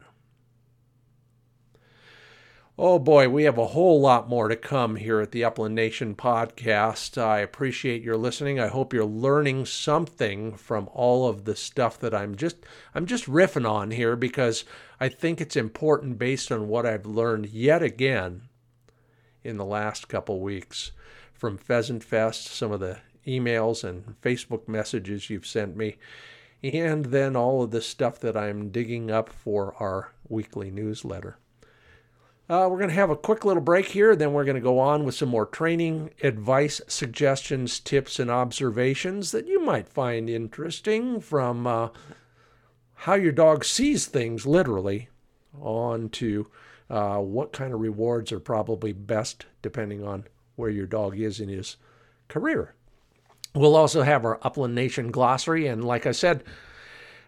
Oh 2.79 2.99
boy, 2.99 3.27
we 3.27 3.45
have 3.45 3.57
a 3.57 3.65
whole 3.65 3.99
lot 3.99 4.29
more 4.29 4.47
to 4.49 4.55
come 4.55 4.97
here 4.97 5.19
at 5.19 5.31
the 5.31 5.43
Upland 5.43 5.73
Nation 5.73 6.13
podcast. 6.13 7.19
I 7.19 7.39
appreciate 7.39 8.03
your 8.03 8.17
listening. 8.17 8.59
I 8.59 8.67
hope 8.67 8.93
you're 8.93 9.03
learning 9.03 9.65
something 9.65 10.53
from 10.53 10.87
all 10.93 11.27
of 11.27 11.45
the 11.45 11.55
stuff 11.55 11.99
that 12.01 12.13
I'm 12.13 12.35
just 12.35 12.57
I'm 12.93 13.07
just 13.07 13.25
riffing 13.25 13.67
on 13.67 13.89
here 13.89 14.15
because 14.15 14.63
I 14.99 15.09
think 15.09 15.41
it's 15.41 15.55
important 15.55 16.19
based 16.19 16.51
on 16.51 16.67
what 16.67 16.85
I've 16.85 17.07
learned 17.07 17.47
yet 17.47 17.81
again 17.81 18.43
in 19.43 19.57
the 19.57 19.65
last 19.65 20.07
couple 20.07 20.39
weeks 20.39 20.91
from 21.33 21.57
Pheasant 21.57 22.03
Fest, 22.03 22.45
some 22.45 22.71
of 22.71 22.79
the 22.79 22.99
emails 23.25 23.83
and 23.83 24.21
Facebook 24.21 24.67
messages 24.67 25.31
you've 25.31 25.47
sent 25.47 25.75
me 25.75 25.95
and 26.61 27.05
then 27.05 27.35
all 27.35 27.63
of 27.63 27.71
the 27.71 27.81
stuff 27.81 28.19
that 28.19 28.37
I'm 28.37 28.69
digging 28.69 29.09
up 29.09 29.29
for 29.29 29.73
our 29.79 30.13
weekly 30.29 30.69
newsletter. 30.69 31.39
Uh, 32.49 32.65
we're 32.69 32.77
going 32.77 32.89
to 32.89 32.95
have 32.95 33.09
a 33.09 33.15
quick 33.15 33.43
little 33.43 33.61
break 33.61 33.87
here, 33.87 34.15
then 34.15 34.31
we're 34.31 34.45
going 34.45 34.55
to 34.55 34.61
go 34.61 34.79
on 34.79 35.03
with 35.03 35.13
some 35.13 35.27
more 35.27 35.45
training, 35.45 36.09
advice, 36.23 36.79
suggestions, 36.87 37.77
tips, 37.79 38.19
and 38.19 38.31
observations 38.31 39.31
that 39.31 39.47
you 39.47 39.59
might 39.59 39.89
find 39.89 40.29
interesting 40.29 41.19
from 41.19 41.67
uh, 41.67 41.89
how 42.93 43.15
your 43.15 43.33
dog 43.33 43.65
sees 43.65 44.05
things 44.05 44.45
literally 44.45 45.09
on 45.59 46.07
to 46.07 46.47
uh, 46.89 47.17
what 47.17 47.51
kind 47.51 47.73
of 47.73 47.81
rewards 47.81 48.31
are 48.31 48.39
probably 48.39 48.93
best 48.93 49.45
depending 49.61 50.05
on 50.05 50.23
where 50.55 50.69
your 50.69 50.85
dog 50.85 51.19
is 51.19 51.41
in 51.41 51.49
his 51.49 51.75
career. 52.29 52.75
We'll 53.53 53.75
also 53.75 54.03
have 54.03 54.23
our 54.23 54.39
Upland 54.41 54.73
Nation 54.73 55.11
glossary, 55.11 55.67
and 55.67 55.83
like 55.83 56.05
I 56.05 56.11
said, 56.13 56.45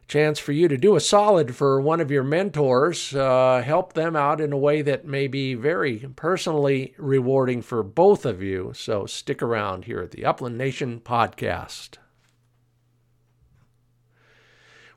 chance 0.09 0.39
for 0.39 0.51
you 0.51 0.67
to 0.67 0.75
do 0.75 0.95
a 0.95 0.99
solid 0.99 1.55
for 1.55 1.79
one 1.79 2.01
of 2.01 2.09
your 2.09 2.23
mentors, 2.23 3.15
uh, 3.15 3.61
help 3.63 3.93
them 3.93 4.15
out 4.15 4.41
in 4.41 4.51
a 4.51 4.57
way 4.57 4.81
that 4.81 5.05
may 5.05 5.27
be 5.27 5.53
very 5.53 5.99
personally 6.15 6.95
rewarding 6.97 7.61
for 7.61 7.83
both 7.83 8.25
of 8.25 8.41
you. 8.41 8.73
So 8.75 9.05
stick 9.05 9.41
around 9.41 9.85
here 9.85 10.01
at 10.01 10.11
the 10.11 10.25
Upland 10.25 10.57
Nation 10.57 10.99
podcast. 10.99 11.97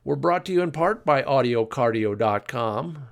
We're 0.02 0.16
brought 0.16 0.46
to 0.46 0.52
you 0.52 0.62
in 0.62 0.72
part 0.72 1.04
by 1.04 1.22
audiocardio.com. 1.22 3.08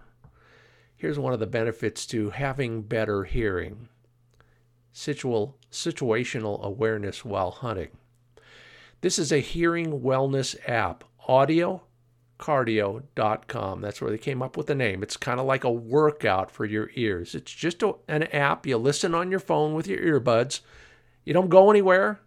Here's 0.97 1.19
one 1.19 1.33
of 1.35 1.39
the 1.39 1.47
benefits 1.47 2.07
to 2.07 2.31
having 2.31 2.83
better 2.83 3.25
hearing 3.25 3.89
situal, 4.93 5.57
situational 5.71 6.63
awareness 6.63 7.25
while 7.25 7.51
hunting. 7.51 7.91
This 9.03 9.19
is 9.19 9.31
a 9.31 9.39
hearing 9.39 10.01
wellness 10.01 10.57
app, 10.69 11.05
audiocardio.com. 12.41 13.81
That's 13.81 14.01
where 14.01 14.11
they 14.11 14.19
came 14.19 14.43
up 14.43 14.57
with 14.57 14.67
the 14.67 14.75
name. 14.75 15.03
It's 15.03 15.17
kind 15.17 15.41
of 15.41 15.47
like 15.47 15.65
a 15.65 15.71
workout 15.71 16.51
for 16.51 16.65
your 16.65 16.91
ears. 16.95 17.35
It's 17.35 17.53
just 17.53 17.83
a, 17.83 17.95
an 18.09 18.25
app. 18.25 18.67
You 18.67 18.77
listen 18.79 19.15
on 19.15 19.31
your 19.31 19.41
phone 19.41 19.75
with 19.75 19.87
your 19.87 20.21
earbuds. 20.21 20.61
You 21.25 21.33
don't 21.33 21.51
go 21.51 21.71
anywhere. 21.71 22.21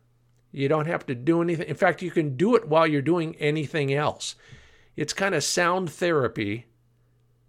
You 0.51 0.67
don't 0.67 0.87
have 0.87 1.05
to 1.07 1.15
do 1.15 1.41
anything. 1.41 1.67
In 1.67 1.75
fact, 1.75 2.01
you 2.01 2.11
can 2.11 2.37
do 2.37 2.55
it 2.55 2.67
while 2.67 2.85
you're 2.85 3.01
doing 3.01 3.35
anything 3.37 3.93
else. 3.93 4.35
It's 4.95 5.13
kind 5.13 5.33
of 5.33 5.43
sound 5.43 5.89
therapy 5.89 6.67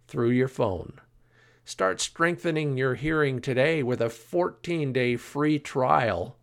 through 0.08 0.30
your 0.30 0.48
phone. 0.48 1.00
Start 1.66 2.00
strengthening 2.00 2.76
your 2.76 2.94
hearing 2.94 3.40
today 3.40 3.82
with 3.82 4.00
a 4.00 4.10
14 4.10 4.92
day 4.92 5.16
free 5.16 5.58
trial. 5.58 6.36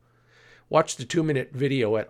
Watch 0.69 0.95
the 0.95 1.05
two 1.05 1.23
minute 1.23 1.51
video 1.53 1.97
at 1.97 2.07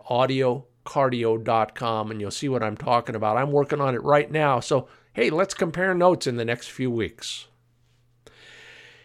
audiocardio.com 0.85 2.11
and 2.11 2.21
you'll 2.21 2.31
see 2.31 2.49
what 2.49 2.63
I'm 2.63 2.77
talking 2.77 3.15
about. 3.15 3.37
I'm 3.37 3.51
working 3.51 3.81
on 3.81 3.95
it 3.95 4.03
right 4.03 4.29
now. 4.29 4.59
So, 4.59 4.87
hey, 5.13 5.29
let's 5.29 5.53
compare 5.53 5.93
notes 5.93 6.27
in 6.27 6.37
the 6.37 6.45
next 6.45 6.69
few 6.69 6.91
weeks. 6.91 7.47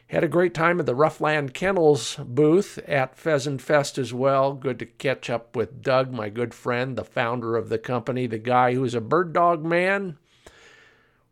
Had 0.09 0.23
a 0.23 0.29
great 0.29 0.55
time 0.55 0.79
at 0.79 0.87
the 0.87 0.95
Ruffland 0.95 1.53
Kennels 1.53 2.17
booth 2.25 2.79
at 2.87 3.19
Pheasant 3.19 3.61
Fest 3.61 3.99
as 3.99 4.15
well. 4.15 4.53
Good 4.53 4.79
to 4.79 4.87
catch 4.87 5.29
up 5.29 5.57
with 5.57 5.83
Doug, 5.83 6.13
my 6.13 6.29
good 6.29 6.55
friend, 6.55 6.97
the 6.97 7.05
founder 7.05 7.57
of 7.57 7.71
the 7.71 7.79
company, 7.79 8.29
the 8.29 8.39
guy 8.39 8.75
who's 8.75 8.95
a 8.95 9.01
bird 9.01 9.33
dog 9.33 9.65
man. 9.65 10.17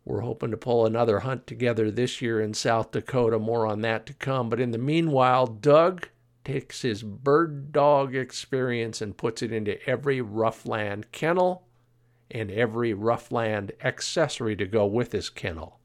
We're 0.05 0.21
hoping 0.21 0.51
to 0.51 0.57
pull 0.57 0.85
another 0.85 1.21
hunt 1.21 1.47
together 1.47 1.91
this 1.91 2.21
year 2.21 2.41
in 2.41 2.53
South 2.53 2.91
Dakota. 2.91 3.39
More 3.39 3.65
on 3.65 3.81
that 3.83 4.07
to 4.07 4.13
come. 4.13 4.51
But 4.51 4.61
in 4.61 4.73
the 4.73 4.79
meanwhile, 4.79 5.47
Doug 5.47 6.09
takes 6.45 6.83
his 6.83 7.03
bird 7.03 7.73
dog 7.73 8.15
experience 8.15 9.01
and 9.01 9.17
puts 9.17 9.43
it 9.43 9.53
into 9.53 9.83
every 9.89 10.21
Ruffland 10.21 11.11
kennel 11.13 11.67
and 12.31 12.51
every 12.51 12.93
Ruffland 12.93 13.73
accessory 13.83 14.57
to 14.57 14.67
go 14.67 14.87
with 14.87 15.13
his 15.13 15.31
kennel. 15.31 15.79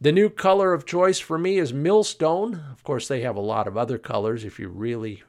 The 0.00 0.12
new 0.12 0.28
color 0.28 0.72
of 0.72 0.84
choice 0.84 1.20
for 1.20 1.38
me 1.38 1.58
is 1.58 1.72
Millstone. 1.72 2.62
Of 2.72 2.82
course, 2.84 3.08
they 3.08 3.22
have 3.22 3.36
a 3.36 3.40
lot 3.40 3.66
of 3.66 3.76
other 3.76 3.98
colors 3.98 4.44
if 4.44 4.58
you're 4.58 4.68
really 4.68 5.22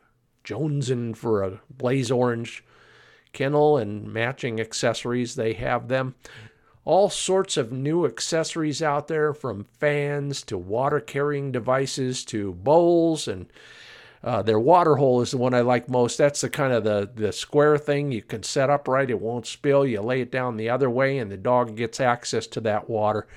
jonesing 0.43 1.15
for 1.15 1.43
a 1.43 1.61
blaze 1.69 2.11
orange 2.11 2.63
kennel 3.33 3.77
and 3.77 4.11
matching 4.11 4.59
accessories, 4.59 5.35
they 5.35 5.53
have 5.53 5.87
them. 5.87 6.15
All 6.85 7.09
sorts 7.09 7.57
of 7.57 7.71
new 7.71 8.05
accessories 8.05 8.81
out 8.81 9.07
there 9.07 9.33
from 9.33 9.65
fans 9.79 10.43
to 10.43 10.57
water 10.57 10.99
carrying 10.99 11.51
devices 11.51 12.23
to 12.25 12.53
bowls 12.53 13.27
and 13.27 13.47
uh, 14.25 14.41
their 14.41 14.59
water 14.59 14.95
hole 14.95 15.21
is 15.21 15.29
the 15.29 15.37
one 15.37 15.53
I 15.53 15.61
like 15.61 15.87
most. 15.87 16.17
That's 16.17 16.41
the 16.41 16.49
kind 16.49 16.73
of 16.73 16.83
the, 16.83 17.07
the 17.13 17.31
square 17.31 17.77
thing 17.77 18.11
you 18.11 18.23
can 18.23 18.41
set 18.41 18.71
up 18.71 18.87
right. 18.87 19.07
It 19.07 19.21
won't 19.21 19.45
spill. 19.45 19.85
You 19.85 20.01
lay 20.01 20.21
it 20.21 20.31
down 20.31 20.57
the 20.57 20.67
other 20.67 20.89
way 20.89 21.19
and 21.19 21.31
the 21.31 21.37
dog 21.37 21.75
gets 21.75 21.99
access 21.99 22.47
to 22.47 22.59
that 22.61 22.89
water. 22.89 23.27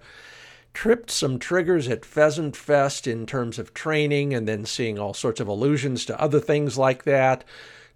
tripped 0.74 1.10
some 1.10 1.38
triggers 1.38 1.88
at 1.88 2.04
Pheasant 2.04 2.54
Fest 2.54 3.06
in 3.06 3.24
terms 3.24 3.58
of 3.58 3.72
training 3.72 4.34
and 4.34 4.46
then 4.46 4.66
seeing 4.66 4.98
all 4.98 5.14
sorts 5.14 5.40
of 5.40 5.48
allusions 5.48 6.04
to 6.04 6.20
other 6.20 6.38
things 6.38 6.76
like 6.76 7.04
that. 7.04 7.44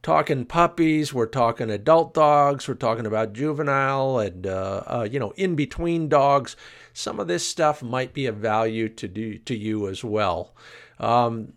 Talking 0.02 0.46
puppies, 0.46 1.12
we're 1.12 1.26
talking 1.26 1.68
adult 1.68 2.14
dogs, 2.14 2.68
we're 2.68 2.74
talking 2.74 3.04
about 3.04 3.34
juvenile 3.34 4.18
and, 4.18 4.46
uh, 4.46 4.82
uh, 4.86 5.08
you 5.10 5.18
know, 5.18 5.34
in 5.36 5.56
between 5.56 6.08
dogs. 6.08 6.56
Some 6.94 7.20
of 7.20 7.28
this 7.28 7.46
stuff 7.46 7.82
might 7.82 8.14
be 8.14 8.24
of 8.24 8.36
value 8.36 8.88
to, 8.88 9.06
do, 9.06 9.36
to 9.36 9.54
you 9.54 9.88
as 9.88 10.02
well. 10.02 10.54
Um, 10.98 11.52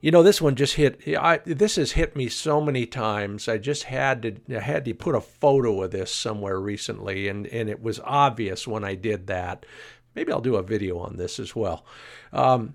you 0.00 0.10
know, 0.10 0.22
this 0.22 0.40
one 0.40 0.56
just 0.56 0.74
hit. 0.74 1.00
I, 1.18 1.38
this 1.44 1.76
has 1.76 1.92
hit 1.92 2.16
me 2.16 2.28
so 2.28 2.60
many 2.60 2.86
times. 2.86 3.48
I 3.48 3.58
just 3.58 3.84
had 3.84 4.22
to 4.22 4.56
I 4.56 4.60
had 4.60 4.84
to 4.84 4.94
put 4.94 5.14
a 5.14 5.20
photo 5.20 5.82
of 5.82 5.90
this 5.90 6.14
somewhere 6.14 6.58
recently, 6.58 7.28
and 7.28 7.46
and 7.46 7.68
it 7.68 7.82
was 7.82 8.00
obvious 8.04 8.66
when 8.66 8.84
I 8.84 8.94
did 8.94 9.26
that 9.26 9.66
Maybe 10.14 10.32
I'll 10.32 10.40
do 10.40 10.56
a 10.56 10.62
video 10.62 10.98
on 10.98 11.16
this 11.16 11.38
as 11.38 11.54
well. 11.54 11.84
Um, 12.32 12.74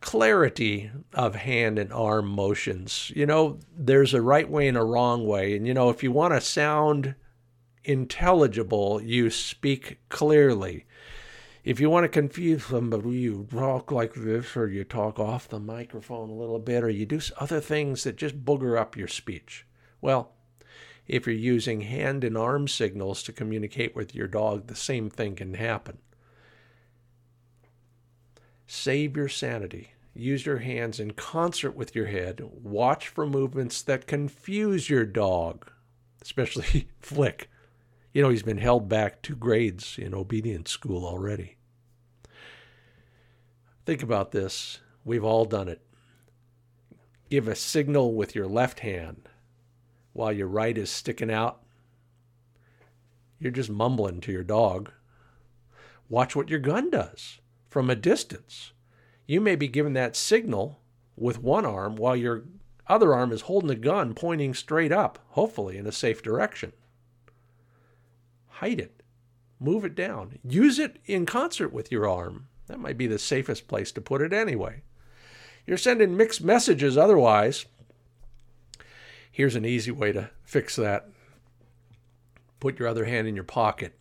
clarity 0.00 0.90
of 1.12 1.34
hand 1.34 1.78
and 1.78 1.92
arm 1.92 2.26
motions. 2.26 3.12
You 3.14 3.26
know, 3.26 3.58
there's 3.76 4.14
a 4.14 4.22
right 4.22 4.48
way 4.48 4.68
and 4.68 4.76
a 4.76 4.84
wrong 4.84 5.26
way. 5.26 5.56
And, 5.56 5.66
you 5.66 5.74
know, 5.74 5.90
if 5.90 6.02
you 6.02 6.12
want 6.12 6.34
to 6.34 6.40
sound 6.40 7.14
intelligible, 7.84 9.02
you 9.02 9.30
speak 9.30 9.98
clearly. 10.08 10.86
If 11.66 11.80
you 11.80 11.90
want 11.90 12.04
to 12.04 12.08
confuse 12.08 12.66
somebody, 12.66 13.10
you 13.10 13.48
talk 13.50 13.90
like 13.90 14.14
this, 14.14 14.56
or 14.56 14.68
you 14.68 14.84
talk 14.84 15.18
off 15.18 15.48
the 15.48 15.58
microphone 15.58 16.30
a 16.30 16.32
little 16.32 16.60
bit, 16.60 16.84
or 16.84 16.88
you 16.88 17.06
do 17.06 17.18
other 17.40 17.60
things 17.60 18.04
that 18.04 18.14
just 18.14 18.44
booger 18.44 18.78
up 18.80 18.96
your 18.96 19.08
speech. 19.08 19.66
Well, 20.00 20.30
if 21.08 21.26
you're 21.26 21.34
using 21.34 21.80
hand 21.80 22.22
and 22.22 22.38
arm 22.38 22.68
signals 22.68 23.24
to 23.24 23.32
communicate 23.32 23.96
with 23.96 24.14
your 24.14 24.28
dog, 24.28 24.68
the 24.68 24.76
same 24.76 25.10
thing 25.10 25.34
can 25.34 25.54
happen. 25.54 25.98
Save 28.68 29.16
your 29.16 29.28
sanity. 29.28 29.90
Use 30.14 30.46
your 30.46 30.58
hands 30.58 31.00
in 31.00 31.14
concert 31.14 31.74
with 31.74 31.96
your 31.96 32.06
head. 32.06 32.48
Watch 32.62 33.08
for 33.08 33.26
movements 33.26 33.82
that 33.82 34.06
confuse 34.06 34.88
your 34.88 35.04
dog, 35.04 35.68
especially 36.22 36.90
Flick. 37.00 37.50
You 38.12 38.22
know, 38.22 38.28
he's 38.28 38.44
been 38.44 38.58
held 38.58 38.88
back 38.88 39.20
two 39.20 39.34
grades 39.34 39.98
in 39.98 40.14
obedience 40.14 40.70
school 40.70 41.04
already. 41.04 41.55
Think 43.86 44.02
about 44.02 44.32
this. 44.32 44.80
We've 45.04 45.24
all 45.24 45.44
done 45.44 45.68
it. 45.68 45.80
Give 47.30 47.46
a 47.46 47.54
signal 47.54 48.14
with 48.14 48.34
your 48.34 48.48
left 48.48 48.80
hand 48.80 49.28
while 50.12 50.32
your 50.32 50.48
right 50.48 50.76
is 50.76 50.90
sticking 50.90 51.30
out. 51.30 51.62
You're 53.38 53.52
just 53.52 53.70
mumbling 53.70 54.20
to 54.22 54.32
your 54.32 54.42
dog. 54.42 54.90
Watch 56.08 56.34
what 56.34 56.50
your 56.50 56.58
gun 56.58 56.90
does 56.90 57.38
from 57.68 57.88
a 57.88 57.94
distance. 57.94 58.72
You 59.24 59.40
may 59.40 59.54
be 59.54 59.68
giving 59.68 59.92
that 59.92 60.16
signal 60.16 60.80
with 61.16 61.40
one 61.40 61.64
arm 61.64 61.94
while 61.94 62.16
your 62.16 62.42
other 62.88 63.14
arm 63.14 63.30
is 63.30 63.42
holding 63.42 63.68
the 63.68 63.76
gun 63.76 64.14
pointing 64.14 64.52
straight 64.54 64.90
up, 64.90 65.20
hopefully 65.30 65.78
in 65.78 65.86
a 65.86 65.92
safe 65.92 66.22
direction. 66.22 66.72
Hide 68.48 68.80
it. 68.80 69.02
Move 69.60 69.84
it 69.84 69.94
down. 69.94 70.38
Use 70.42 70.80
it 70.80 70.98
in 71.04 71.24
concert 71.24 71.72
with 71.72 71.92
your 71.92 72.08
arm. 72.08 72.48
That 72.66 72.80
might 72.80 72.98
be 72.98 73.06
the 73.06 73.18
safest 73.18 73.68
place 73.68 73.92
to 73.92 74.00
put 74.00 74.22
it 74.22 74.32
anyway. 74.32 74.82
You're 75.66 75.76
sending 75.76 76.16
mixed 76.16 76.42
messages 76.42 76.96
otherwise. 76.96 77.66
Here's 79.30 79.56
an 79.56 79.64
easy 79.64 79.90
way 79.90 80.12
to 80.12 80.30
fix 80.44 80.76
that. 80.76 81.08
Put 82.60 82.78
your 82.78 82.88
other 82.88 83.04
hand 83.04 83.28
in 83.28 83.34
your 83.34 83.44
pocket 83.44 83.98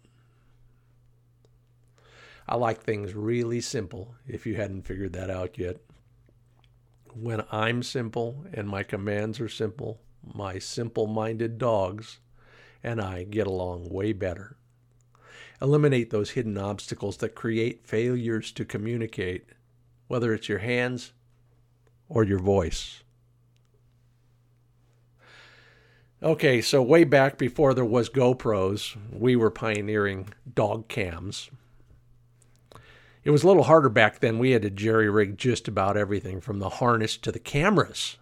I 2.47 2.55
like 2.55 2.81
things 2.81 3.15
really 3.15 3.59
simple 3.59 4.13
if 4.27 4.45
you 4.45 4.55
hadn't 4.55 4.83
figured 4.83 5.13
that 5.13 5.31
out 5.31 5.57
yet. 5.57 5.77
When 7.13 7.43
I'm 7.51 7.81
simple 7.81 8.45
and 8.53 8.69
my 8.69 8.83
commands 8.83 9.39
are 9.39 9.49
simple, 9.49 9.99
my 10.23 10.59
simple 10.59 11.07
minded 11.07 11.57
dogs 11.57 12.19
and 12.83 13.01
I 13.01 13.23
get 13.23 13.47
along 13.47 13.89
way 13.89 14.13
better. 14.13 14.57
Eliminate 15.61 16.09
those 16.09 16.31
hidden 16.31 16.57
obstacles 16.57 17.17
that 17.17 17.35
create 17.35 17.87
failures 17.87 18.51
to 18.51 18.65
communicate, 18.65 19.45
whether 20.07 20.33
it's 20.33 20.49
your 20.49 20.59
hands 20.59 21.13
or 22.09 22.23
your 22.23 22.39
voice. 22.39 23.03
Okay, 26.21 26.61
so 26.61 26.81
way 26.81 27.03
back 27.03 27.37
before 27.37 27.73
there 27.73 27.85
was 27.85 28.09
GoPros, 28.09 28.97
we 29.11 29.35
were 29.35 29.51
pioneering 29.51 30.29
dog 30.53 30.87
cams. 30.87 31.49
It 33.23 33.31
was 33.31 33.43
a 33.43 33.47
little 33.47 33.63
harder 33.63 33.89
back 33.89 34.19
then. 34.19 34.39
We 34.39 34.51
had 34.51 34.61
to 34.61 34.69
jerry 34.69 35.09
rig 35.09 35.37
just 35.37 35.67
about 35.67 35.97
everything 35.97 36.41
from 36.41 36.59
the 36.59 36.69
harness 36.69 37.17
to 37.17 37.31
the 37.31 37.39
cameras. 37.39 38.17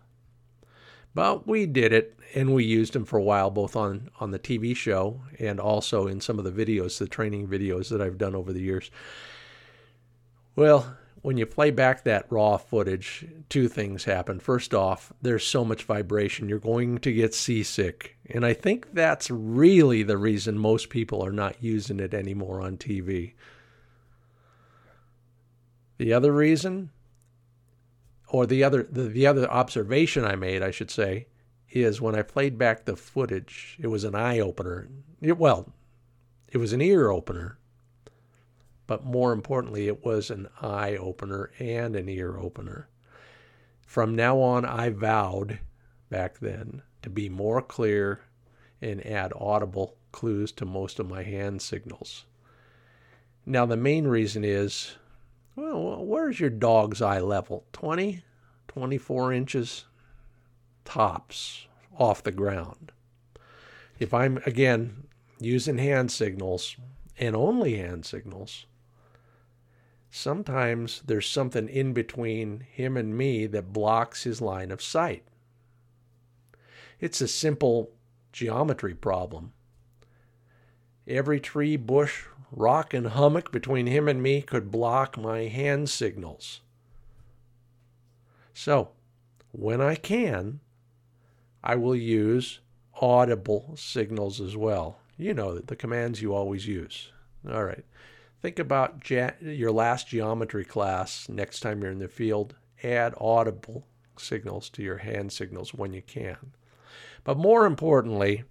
But 1.14 1.48
we 1.48 1.66
did 1.66 1.94
it 1.94 2.18
and 2.36 2.54
we 2.54 2.64
used 2.64 2.94
them 2.94 3.06
for 3.06 3.18
a 3.18 3.24
while, 3.24 3.52
both 3.52 3.76
on, 3.76 4.10
on 4.20 4.32
the 4.32 4.40
TV 4.40 4.76
show 4.76 5.22
and 5.40 5.60
also 5.60 6.08
in 6.08 6.20
some 6.20 6.40
of 6.40 6.46
the 6.46 6.52
videos, 6.52 6.98
the 6.98 7.08
training 7.08 7.48
videos 7.48 7.90
that 7.90 8.02
I've 8.02 8.18
done 8.18 8.36
over 8.36 8.52
the 8.52 8.62
years. 8.62 8.90
Well, 10.56 10.98
when 11.22 11.38
you 11.38 11.46
play 11.46 11.72
back 11.72 12.04
that 12.04 12.26
raw 12.30 12.58
footage, 12.58 13.26
two 13.50 13.68
things 13.70 14.04
happen. 14.04 14.40
First 14.40 14.74
off, 14.74 15.14
there's 15.22 15.46
so 15.46 15.64
much 15.64 15.84
vibration, 15.84 16.50
you're 16.50 16.60
going 16.60 16.98
to 17.00 17.14
get 17.14 17.34
seasick. 17.34 18.18
And 18.30 18.46
I 18.46 18.54
think 18.54 18.94
that's 18.94 19.32
really 19.32 20.04
the 20.04 20.18
reason 20.18 20.58
most 20.58 20.90
people 20.90 21.24
are 21.26 21.32
not 21.32 21.64
using 21.64 22.00
it 22.00 22.14
anymore 22.14 22.62
on 22.62 22.78
TV. 22.78 23.34
The 25.98 26.12
other 26.12 26.34
reason, 26.34 26.90
or 28.28 28.46
the 28.46 28.64
other 28.64 28.84
the, 28.84 29.04
the 29.04 29.28
other 29.28 29.50
observation 29.50 30.26
I 30.26 30.36
made, 30.36 30.62
I 30.62 30.72
should 30.72 30.92
say, 30.92 31.28
is 31.74 32.00
when 32.00 32.16
I 32.16 32.22
played 32.22 32.58
back 32.58 32.86
the 32.86 32.96
footage, 32.96 33.78
it 33.82 33.88
was 33.88 34.04
an 34.04 34.16
eye 34.16 34.40
opener. 34.40 34.88
It, 35.22 35.38
well, 35.38 35.74
it 36.52 36.58
was 36.58 36.74
an 36.74 36.82
ear 36.82 37.10
opener. 37.10 37.58
but 38.86 39.04
more 39.06 39.32
importantly, 39.32 39.88
it 39.88 40.06
was 40.06 40.30
an 40.30 40.48
eye 40.62 40.96
opener 40.96 41.50
and 41.58 41.96
an 41.96 42.10
ear 42.10 42.38
opener. 42.38 42.88
From 43.86 44.16
now 44.16 44.40
on, 44.40 44.66
I 44.66 44.90
vowed 44.90 45.60
back 46.10 46.40
then 46.40 46.82
to 47.02 47.10
be 47.10 47.30
more 47.30 47.62
clear 47.62 48.22
and 48.82 49.06
add 49.06 49.32
audible 49.36 49.96
clues 50.12 50.52
to 50.54 50.66
most 50.66 51.00
of 51.00 51.10
my 51.10 51.24
hand 51.24 51.62
signals. 51.62 52.26
Now, 53.46 53.66
the 53.66 53.78
main 53.78 54.06
reason 54.08 54.44
is 54.44 54.96
well, 55.56 56.04
where's 56.04 56.40
your 56.40 56.50
dog's 56.50 57.02
eye 57.02 57.20
level? 57.20 57.66
20, 57.74 58.24
24 58.68 59.34
inches 59.34 59.86
tops 60.86 61.68
off 61.98 62.24
the 62.24 62.32
ground. 62.32 62.92
If 64.00 64.14
I'm, 64.14 64.38
again, 64.46 65.04
using 65.40 65.78
hand 65.78 66.12
signals 66.12 66.76
and 67.18 67.36
only 67.36 67.78
hand 67.78 68.06
signals, 68.06 68.66
sometimes 70.10 71.02
there's 71.06 71.28
something 71.28 71.68
in 71.68 71.94
between 71.94 72.62
him 72.62 72.98
and 72.98 73.18
me 73.18 73.48
that 73.48 73.74
blocks 73.74 74.24
his 74.24 74.42
line 74.42 74.72
of 74.72 74.82
sight. 74.82 75.24
It's 77.00 77.22
a 77.22 77.28
simple 77.28 77.92
geometry 78.32 78.96
problem. 78.96 79.54
Every 81.08 81.40
tree, 81.40 81.76
bush, 81.76 82.24
rock, 82.52 82.94
and 82.94 83.08
hummock 83.08 83.52
between 83.52 83.88
him 83.88 84.08
and 84.08 84.24
me 84.24 84.42
could 84.42 84.72
block 84.72 85.18
my 85.18 85.42
hand 85.42 85.90
signals. 85.90 86.62
So, 88.54 88.92
when 89.52 89.82
I 89.82 89.96
can, 89.96 90.60
I 91.64 91.76
will 91.76 91.96
use 91.96 92.60
audible 93.02 93.74
signals 93.76 94.42
as 94.42 94.58
well. 94.58 95.00
You 95.18 95.34
know 95.34 95.60
the 95.60 95.76
commands 95.76 96.22
you 96.22 96.34
always 96.34 96.68
use. 96.68 97.12
All 97.50 97.64
right. 97.64 97.86
Think 98.42 98.60
about 98.60 99.00
ge- 99.00 99.42
your 99.42 99.72
last 99.72 100.10
geometry 100.10 100.66
class 100.66 101.30
next 101.30 101.62
time 101.62 101.82
you're 101.82 101.92
in 101.92 102.00
the 102.00 102.08
field. 102.08 102.56
Add 102.84 103.14
audible 103.18 103.88
signals 104.18 104.70
to 104.72 104.84
your 104.84 104.98
hand 104.98 105.32
signals 105.32 105.74
when 105.74 105.94
you 105.94 106.02
can. 106.02 106.52
But 107.24 107.38
more 107.38 107.66
importantly, 107.66 108.44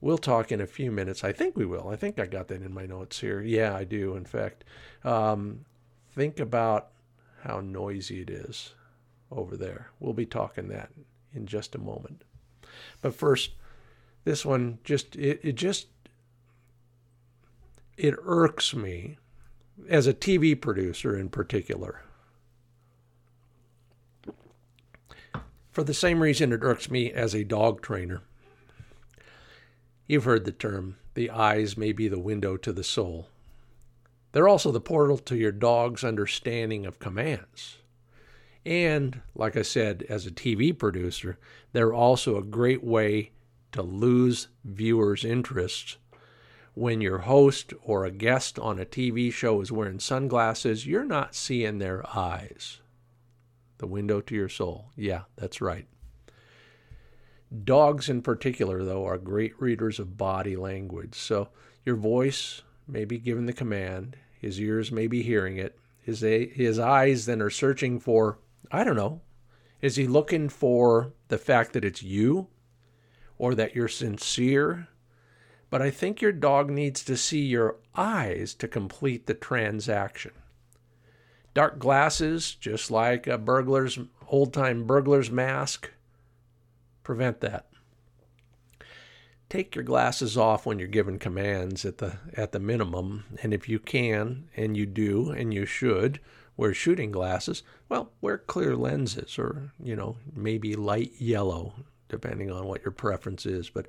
we'll 0.00 0.18
talk 0.18 0.50
in 0.50 0.62
a 0.62 0.66
few 0.66 0.90
minutes. 0.90 1.22
I 1.22 1.32
think 1.32 1.56
we 1.56 1.66
will. 1.66 1.88
I 1.88 1.96
think 1.96 2.18
I 2.18 2.26
got 2.26 2.48
that 2.48 2.62
in 2.62 2.72
my 2.72 2.86
notes 2.86 3.20
here. 3.20 3.42
Yeah, 3.42 3.74
I 3.74 3.84
do, 3.84 4.16
in 4.16 4.24
fact. 4.24 4.64
Um, 5.04 5.66
think 6.10 6.40
about 6.40 6.88
how 7.42 7.60
noisy 7.60 8.22
it 8.22 8.30
is 8.30 8.74
over 9.30 9.56
there. 9.56 9.90
We'll 10.00 10.12
be 10.12 10.26
talking 10.26 10.68
that 10.68 10.90
in 11.32 11.46
just 11.46 11.74
a 11.74 11.78
moment. 11.78 12.24
But 13.00 13.14
first, 13.14 13.52
this 14.24 14.44
one 14.44 14.78
just 14.84 15.16
it, 15.16 15.40
it 15.42 15.52
just 15.54 15.88
it 17.96 18.14
irks 18.24 18.74
me 18.74 19.18
as 19.88 20.06
a 20.06 20.14
TV 20.14 20.60
producer 20.60 21.16
in 21.16 21.28
particular. 21.28 22.02
For 25.70 25.84
the 25.84 25.94
same 25.94 26.20
reason 26.20 26.52
it 26.52 26.62
irks 26.62 26.90
me 26.90 27.12
as 27.12 27.34
a 27.34 27.44
dog 27.44 27.80
trainer. 27.80 28.22
You've 30.06 30.24
heard 30.24 30.44
the 30.44 30.52
term, 30.52 30.96
the 31.14 31.30
eyes 31.30 31.76
may 31.76 31.92
be 31.92 32.08
the 32.08 32.18
window 32.18 32.56
to 32.56 32.72
the 32.72 32.82
soul. 32.82 33.28
They're 34.32 34.48
also 34.48 34.72
the 34.72 34.80
portal 34.80 35.18
to 35.18 35.36
your 35.36 35.52
dog's 35.52 36.02
understanding 36.02 36.86
of 36.86 36.98
commands. 36.98 37.79
And, 38.64 39.22
like 39.34 39.56
I 39.56 39.62
said, 39.62 40.04
as 40.08 40.26
a 40.26 40.30
TV 40.30 40.76
producer, 40.76 41.38
they're 41.72 41.94
also 41.94 42.36
a 42.36 42.42
great 42.42 42.84
way 42.84 43.30
to 43.72 43.82
lose 43.82 44.48
viewers' 44.64 45.24
interest. 45.24 45.96
When 46.74 47.00
your 47.00 47.18
host 47.18 47.72
or 47.82 48.04
a 48.04 48.10
guest 48.10 48.58
on 48.58 48.78
a 48.78 48.84
TV 48.84 49.32
show 49.32 49.60
is 49.60 49.72
wearing 49.72 49.98
sunglasses, 49.98 50.86
you're 50.86 51.04
not 51.04 51.34
seeing 51.34 51.78
their 51.78 52.04
eyes. 52.16 52.80
The 53.78 53.86
window 53.86 54.20
to 54.20 54.34
your 54.34 54.48
soul. 54.48 54.90
Yeah, 54.94 55.22
that's 55.36 55.60
right. 55.60 55.86
Dogs, 57.64 58.08
in 58.08 58.22
particular, 58.22 58.84
though, 58.84 59.06
are 59.06 59.18
great 59.18 59.60
readers 59.60 59.98
of 59.98 60.16
body 60.16 60.54
language. 60.54 61.14
So 61.14 61.48
your 61.84 61.96
voice 61.96 62.62
may 62.86 63.04
be 63.04 63.18
giving 63.18 63.46
the 63.46 63.52
command, 63.52 64.16
his 64.38 64.60
ears 64.60 64.92
may 64.92 65.06
be 65.06 65.22
hearing 65.22 65.56
it, 65.56 65.78
his, 66.02 66.20
his 66.20 66.78
eyes 66.78 67.26
then 67.26 67.42
are 67.42 67.50
searching 67.50 67.98
for 67.98 68.38
I 68.70 68.84
don't 68.84 68.96
know. 68.96 69.20
Is 69.80 69.96
he 69.96 70.06
looking 70.06 70.48
for 70.48 71.12
the 71.28 71.38
fact 71.38 71.72
that 71.72 71.84
it's 71.84 72.02
you 72.02 72.48
or 73.38 73.54
that 73.54 73.74
you're 73.74 73.88
sincere? 73.88 74.88
But 75.70 75.80
I 75.80 75.90
think 75.90 76.20
your 76.20 76.32
dog 76.32 76.70
needs 76.70 77.04
to 77.04 77.16
see 77.16 77.40
your 77.40 77.76
eyes 77.94 78.54
to 78.54 78.68
complete 78.68 79.26
the 79.26 79.34
transaction. 79.34 80.32
Dark 81.54 81.78
glasses, 81.78 82.54
just 82.54 82.90
like 82.90 83.26
a 83.26 83.38
burglar's 83.38 83.98
old 84.28 84.52
time 84.52 84.84
burglar's 84.84 85.30
mask, 85.30 85.90
prevent 87.02 87.40
that. 87.40 87.66
Take 89.48 89.74
your 89.74 89.84
glasses 89.84 90.36
off 90.36 90.64
when 90.64 90.78
you're 90.78 90.86
given 90.86 91.18
commands 91.18 91.84
at 91.84 91.98
the 91.98 92.18
at 92.36 92.52
the 92.52 92.60
minimum, 92.60 93.24
and 93.42 93.52
if 93.52 93.68
you 93.68 93.80
can, 93.80 94.48
and 94.56 94.76
you 94.76 94.86
do, 94.86 95.30
and 95.30 95.52
you 95.52 95.66
should, 95.66 96.20
wear 96.60 96.74
shooting 96.74 97.10
glasses, 97.10 97.62
well, 97.88 98.12
wear 98.20 98.36
clear 98.36 98.76
lenses 98.76 99.38
or, 99.38 99.72
you 99.82 99.96
know, 99.96 100.16
maybe 100.36 100.76
light 100.76 101.10
yellow, 101.18 101.72
depending 102.10 102.50
on 102.50 102.66
what 102.66 102.82
your 102.84 102.92
preference 102.92 103.46
is. 103.46 103.70
But 103.70 103.86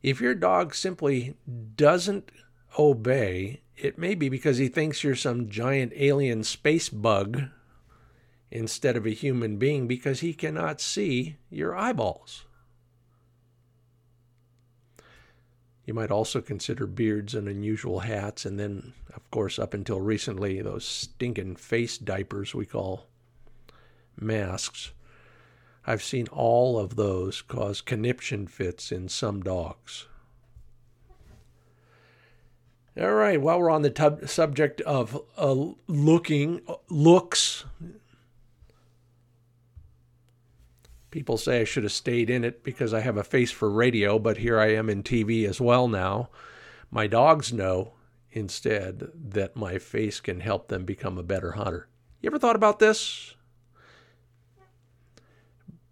if 0.00 0.20
your 0.20 0.36
dog 0.36 0.72
simply 0.72 1.34
doesn't 1.74 2.30
obey, 2.78 3.62
it 3.76 3.98
may 3.98 4.14
be 4.14 4.28
because 4.28 4.58
he 4.58 4.68
thinks 4.68 5.02
you're 5.02 5.16
some 5.16 5.50
giant 5.50 5.92
alien 5.96 6.44
space 6.44 6.88
bug 6.88 7.42
instead 8.52 8.96
of 8.96 9.04
a 9.04 9.10
human 9.10 9.56
being 9.56 9.88
because 9.88 10.20
he 10.20 10.32
cannot 10.32 10.80
see 10.80 11.38
your 11.50 11.76
eyeballs. 11.76 12.44
You 15.90 15.94
might 15.94 16.12
also 16.12 16.40
consider 16.40 16.86
beards 16.86 17.34
and 17.34 17.48
unusual 17.48 17.98
hats, 17.98 18.46
and 18.46 18.60
then, 18.60 18.92
of 19.12 19.28
course, 19.32 19.58
up 19.58 19.74
until 19.74 20.00
recently, 20.00 20.62
those 20.62 20.84
stinking 20.84 21.56
face 21.56 21.98
diapers 21.98 22.54
we 22.54 22.64
call 22.64 23.08
masks. 24.16 24.92
I've 25.84 26.04
seen 26.04 26.28
all 26.28 26.78
of 26.78 26.94
those 26.94 27.42
cause 27.42 27.80
conniption 27.80 28.46
fits 28.46 28.92
in 28.92 29.08
some 29.08 29.42
dogs. 29.42 30.06
All 32.96 33.14
right, 33.14 33.40
while 33.40 33.58
we're 33.58 33.68
on 33.68 33.82
the 33.82 33.90
tub- 33.90 34.28
subject 34.28 34.80
of 34.82 35.20
uh, 35.36 35.72
looking, 35.88 36.60
looks, 36.88 37.64
People 41.10 41.36
say 41.36 41.60
I 41.60 41.64
should 41.64 41.82
have 41.82 41.92
stayed 41.92 42.30
in 42.30 42.44
it 42.44 42.62
because 42.62 42.94
I 42.94 43.00
have 43.00 43.16
a 43.16 43.24
face 43.24 43.50
for 43.50 43.68
radio, 43.68 44.18
but 44.18 44.38
here 44.38 44.60
I 44.60 44.74
am 44.74 44.88
in 44.88 45.02
TV 45.02 45.44
as 45.44 45.60
well 45.60 45.88
now. 45.88 46.30
My 46.90 47.06
dogs 47.06 47.52
know 47.52 47.94
instead 48.30 49.08
that 49.14 49.56
my 49.56 49.78
face 49.78 50.20
can 50.20 50.40
help 50.40 50.68
them 50.68 50.84
become 50.84 51.18
a 51.18 51.24
better 51.24 51.52
hunter. 51.52 51.88
You 52.20 52.28
ever 52.28 52.38
thought 52.38 52.56
about 52.56 52.78
this? 52.78 53.34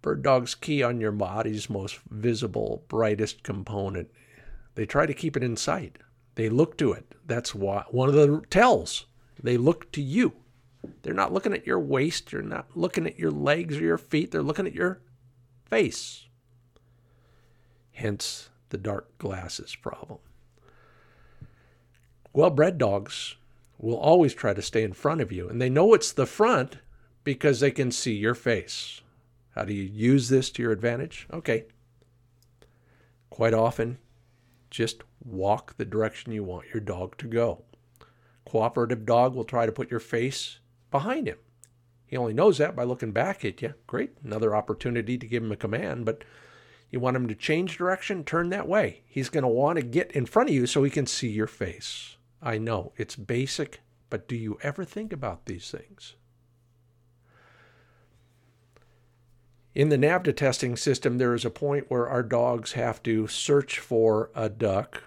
Bird 0.01 0.21
dogs 0.21 0.55
key 0.55 0.81
on 0.81 1.01
your 1.01 1.11
body's 1.11 1.69
most 1.69 1.99
visible, 2.09 2.85
brightest 2.87 3.43
component. 3.43 4.09
They 4.75 4.85
try 4.85 5.05
to 5.05 5.13
keep 5.13 5.35
it 5.35 5.43
in 5.43 5.57
sight. 5.57 5.97
They 6.35 6.47
look 6.47 6.77
to 6.77 6.93
it. 6.93 7.15
That's 7.25 7.53
why 7.53 7.83
one 7.91 8.07
of 8.07 8.15
the 8.15 8.41
tells. 8.49 9.05
They 9.41 9.57
look 9.57 9.91
to 9.91 10.01
you. 10.01 10.33
They're 11.01 11.13
not 11.13 11.33
looking 11.33 11.53
at 11.53 11.67
your 11.67 11.79
waist. 11.79 12.31
They're 12.31 12.41
not 12.41 12.67
looking 12.75 13.05
at 13.05 13.19
your 13.19 13.31
legs 13.31 13.77
or 13.77 13.83
your 13.83 13.97
feet. 13.97 14.31
They're 14.31 14.41
looking 14.41 14.65
at 14.65 14.73
your 14.73 15.01
face. 15.69 16.27
Hence 17.91 18.49
the 18.69 18.77
dark 18.77 19.17
glasses 19.17 19.75
problem. 19.75 20.19
Well 22.33 22.49
bred 22.49 22.77
dogs 22.77 23.35
will 23.77 23.97
always 23.97 24.33
try 24.33 24.53
to 24.53 24.61
stay 24.61 24.83
in 24.83 24.93
front 24.93 25.21
of 25.21 25.31
you, 25.31 25.47
and 25.49 25.61
they 25.61 25.69
know 25.69 25.93
it's 25.93 26.11
the 26.11 26.25
front 26.25 26.77
because 27.23 27.59
they 27.59 27.71
can 27.71 27.91
see 27.91 28.13
your 28.13 28.35
face. 28.35 29.01
How 29.55 29.63
do 29.65 29.73
you 29.73 29.83
use 29.83 30.29
this 30.29 30.49
to 30.51 30.61
your 30.61 30.71
advantage? 30.71 31.27
Okay. 31.33 31.65
Quite 33.29 33.53
often, 33.53 33.97
just 34.69 35.03
walk 35.23 35.75
the 35.77 35.85
direction 35.85 36.31
you 36.31 36.43
want 36.43 36.67
your 36.73 36.81
dog 36.81 37.17
to 37.17 37.27
go. 37.27 37.63
Cooperative 38.45 39.05
dog 39.05 39.35
will 39.35 39.43
try 39.43 39.65
to 39.65 39.71
put 39.71 39.91
your 39.91 39.99
face 39.99 40.59
behind 40.91 41.27
him. 41.27 41.37
He 42.09 42.17
only 42.17 42.33
knows 42.33 42.57
that 42.57 42.75
by 42.75 42.85
looking 42.85 43.11
back 43.11 43.45
at 43.45 43.61
you. 43.61 43.75
Great, 43.85 44.13
another 44.23 44.55
opportunity 44.55 45.15
to 45.15 45.27
give 45.27 45.43
him 45.43 45.51
a 45.51 45.55
command, 45.55 46.05
but 46.05 46.23
you 46.89 46.99
want 46.99 47.15
him 47.15 47.27
to 47.27 47.35
change 47.35 47.77
direction, 47.77 48.23
turn 48.23 48.49
that 48.49 48.67
way. 48.67 49.03
He's 49.05 49.29
going 49.29 49.43
to 49.43 49.47
want 49.47 49.77
to 49.77 49.85
get 49.85 50.11
in 50.13 50.25
front 50.25 50.49
of 50.49 50.55
you 50.55 50.65
so 50.65 50.83
he 50.83 50.89
can 50.89 51.05
see 51.05 51.29
your 51.29 51.45
face. 51.45 52.17
I 52.41 52.57
know 52.57 52.93
it's 52.97 53.15
basic, 53.15 53.81
but 54.09 54.27
do 54.27 54.35
you 54.35 54.57
ever 54.63 54.83
think 54.83 55.13
about 55.13 55.45
these 55.45 55.69
things? 55.69 56.15
In 59.75 59.89
the 59.89 59.97
NAVHDA 59.97 60.35
testing 60.35 60.75
system, 60.75 61.19
there 61.19 61.35
is 61.35 61.45
a 61.45 61.51
point 61.51 61.91
where 61.91 62.09
our 62.09 62.23
dogs 62.23 62.71
have 62.71 63.03
to 63.03 63.27
search 63.27 63.77
for 63.77 64.31
a 64.33 64.49
duck 64.49 65.03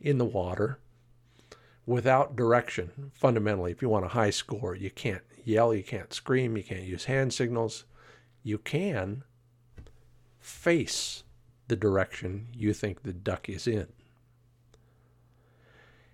in 0.00 0.16
the 0.16 0.24
water 0.24 0.78
without 1.86 2.36
direction. 2.36 3.10
Fundamentally, 3.14 3.72
if 3.72 3.82
you 3.82 3.88
want 3.88 4.04
a 4.04 4.08
high 4.08 4.30
score, 4.30 4.74
you 4.74 4.90
can't 4.90 5.22
yell, 5.44 5.74
you 5.74 5.82
can't 5.82 6.12
scream, 6.12 6.56
you 6.56 6.62
can't 6.62 6.82
use 6.82 7.04
hand 7.06 7.32
signals. 7.32 7.84
You 8.42 8.58
can 8.58 9.24
face 10.38 11.24
the 11.68 11.76
direction 11.76 12.48
you 12.54 12.72
think 12.72 13.02
the 13.02 13.12
duck 13.12 13.48
is 13.48 13.66
in. 13.66 13.86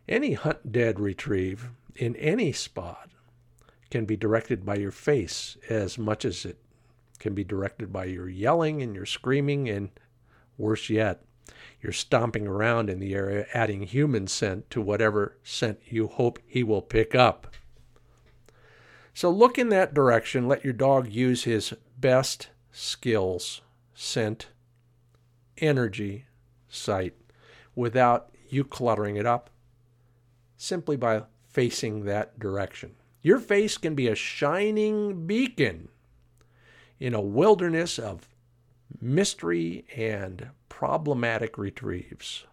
Any 0.08 0.34
hunt 0.34 0.70
dead 0.70 1.00
retrieve 1.00 1.70
in 1.94 2.14
any 2.16 2.52
spot 2.52 3.10
can 3.90 4.04
be 4.04 4.16
directed 4.16 4.64
by 4.64 4.76
your 4.76 4.90
face 4.90 5.56
as 5.68 5.98
much 5.98 6.24
as 6.24 6.44
it 6.44 6.58
can 7.18 7.34
be 7.34 7.44
directed 7.44 7.92
by 7.92 8.04
your 8.04 8.28
yelling 8.28 8.82
and 8.82 8.94
your 8.94 9.06
screaming, 9.06 9.68
and 9.68 9.90
worse 10.58 10.90
yet, 10.90 11.24
your 11.86 11.92
stomping 11.92 12.48
around 12.48 12.90
in 12.90 12.98
the 12.98 13.14
area, 13.14 13.46
adding 13.54 13.82
human 13.82 14.26
scent 14.26 14.68
to 14.68 14.80
whatever 14.80 15.38
scent 15.44 15.78
you 15.88 16.08
hope 16.08 16.40
he 16.44 16.64
will 16.64 16.82
pick 16.82 17.14
up. 17.14 17.54
So 19.14 19.30
look 19.30 19.56
in 19.56 19.68
that 19.68 19.94
direction. 19.94 20.48
Let 20.48 20.64
your 20.64 20.72
dog 20.72 21.08
use 21.08 21.44
his 21.44 21.74
best 21.96 22.48
skills 22.72 23.60
scent, 23.94 24.48
energy, 25.58 26.26
sight 26.68 27.14
without 27.76 28.30
you 28.48 28.64
cluttering 28.64 29.14
it 29.14 29.24
up 29.24 29.48
simply 30.56 30.96
by 30.96 31.22
facing 31.48 32.04
that 32.04 32.36
direction. 32.36 32.96
Your 33.22 33.38
face 33.38 33.78
can 33.78 33.94
be 33.94 34.08
a 34.08 34.16
shining 34.16 35.24
beacon 35.24 35.88
in 36.98 37.14
a 37.14 37.20
wilderness 37.20 37.96
of 37.96 38.26
mystery 39.00 39.84
and 39.96 40.48
problematic 40.68 41.58
retrieves. 41.58 42.46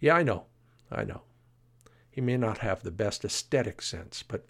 Yeah, 0.00 0.14
I 0.14 0.22
know. 0.22 0.44
I 0.90 1.04
know. 1.04 1.22
He 2.10 2.20
may 2.20 2.36
not 2.36 2.58
have 2.58 2.82
the 2.82 2.90
best 2.90 3.24
aesthetic 3.24 3.82
sense, 3.82 4.22
but 4.22 4.46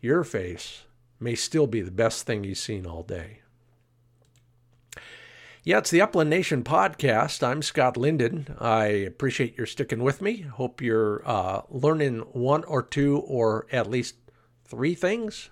your 0.00 0.24
face 0.24 0.82
may 1.20 1.34
still 1.34 1.66
be 1.66 1.80
the 1.80 1.90
best 1.90 2.26
thing 2.26 2.44
he's 2.44 2.60
seen 2.60 2.86
all 2.86 3.02
day. 3.02 3.42
Yeah, 5.64 5.78
it's 5.78 5.90
the 5.90 6.00
Upland 6.00 6.28
Nation 6.28 6.64
podcast. 6.64 7.46
I'm 7.46 7.62
Scott 7.62 7.96
Linden. 7.96 8.56
I 8.58 8.86
appreciate 8.86 9.56
your 9.56 9.66
sticking 9.66 10.02
with 10.02 10.20
me. 10.20 10.40
Hope 10.40 10.80
you're 10.82 11.22
uh, 11.24 11.62
learning 11.70 12.18
one 12.32 12.64
or 12.64 12.82
two 12.82 13.18
or 13.18 13.68
at 13.70 13.88
least 13.88 14.16
three 14.64 14.96
things. 14.96 15.50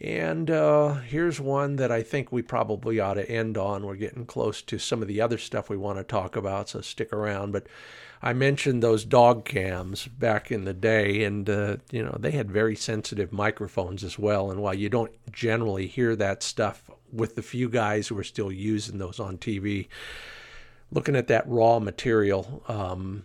And 0.00 0.48
uh, 0.50 0.94
here's 0.94 1.40
one 1.40 1.76
that 1.76 1.90
I 1.90 2.02
think 2.02 2.30
we 2.30 2.42
probably 2.42 3.00
ought 3.00 3.14
to 3.14 3.28
end 3.28 3.58
on. 3.58 3.84
We're 3.84 3.96
getting 3.96 4.26
close 4.26 4.62
to 4.62 4.78
some 4.78 5.02
of 5.02 5.08
the 5.08 5.20
other 5.20 5.38
stuff 5.38 5.68
we 5.68 5.76
want 5.76 5.98
to 5.98 6.04
talk 6.04 6.36
about, 6.36 6.68
so 6.68 6.80
stick 6.80 7.12
around. 7.12 7.52
But 7.52 7.66
I 8.22 8.32
mentioned 8.32 8.80
those 8.80 9.04
dog 9.04 9.44
cams 9.44 10.06
back 10.06 10.52
in 10.52 10.64
the 10.64 10.72
day, 10.72 11.24
and 11.24 11.50
uh, 11.50 11.76
you 11.90 12.04
know 12.04 12.16
they 12.18 12.30
had 12.30 12.48
very 12.48 12.76
sensitive 12.76 13.32
microphones 13.32 14.04
as 14.04 14.18
well. 14.18 14.52
And 14.52 14.62
while 14.62 14.74
you 14.74 14.88
don't 14.88 15.12
generally 15.32 15.88
hear 15.88 16.14
that 16.14 16.44
stuff 16.44 16.88
with 17.12 17.34
the 17.34 17.42
few 17.42 17.68
guys 17.68 18.08
who 18.08 18.18
are 18.18 18.24
still 18.24 18.52
using 18.52 18.98
those 18.98 19.20
on 19.20 19.38
TV. 19.38 19.88
Looking 20.90 21.16
at 21.16 21.28
that 21.28 21.46
raw 21.46 21.78
material 21.78 22.62
um, 22.68 23.24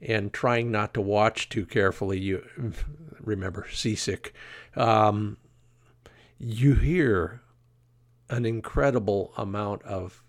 and 0.00 0.32
trying 0.32 0.70
not 0.70 0.94
to 0.94 1.00
watch 1.00 1.48
too 1.48 1.66
carefully, 1.66 2.18
you 2.18 2.44
remember 3.20 3.66
seasick. 3.72 4.34
Um, 4.76 5.36
you 6.40 6.74
hear 6.74 7.42
an 8.30 8.46
incredible 8.46 9.32
amount 9.36 9.82
of 9.82 10.24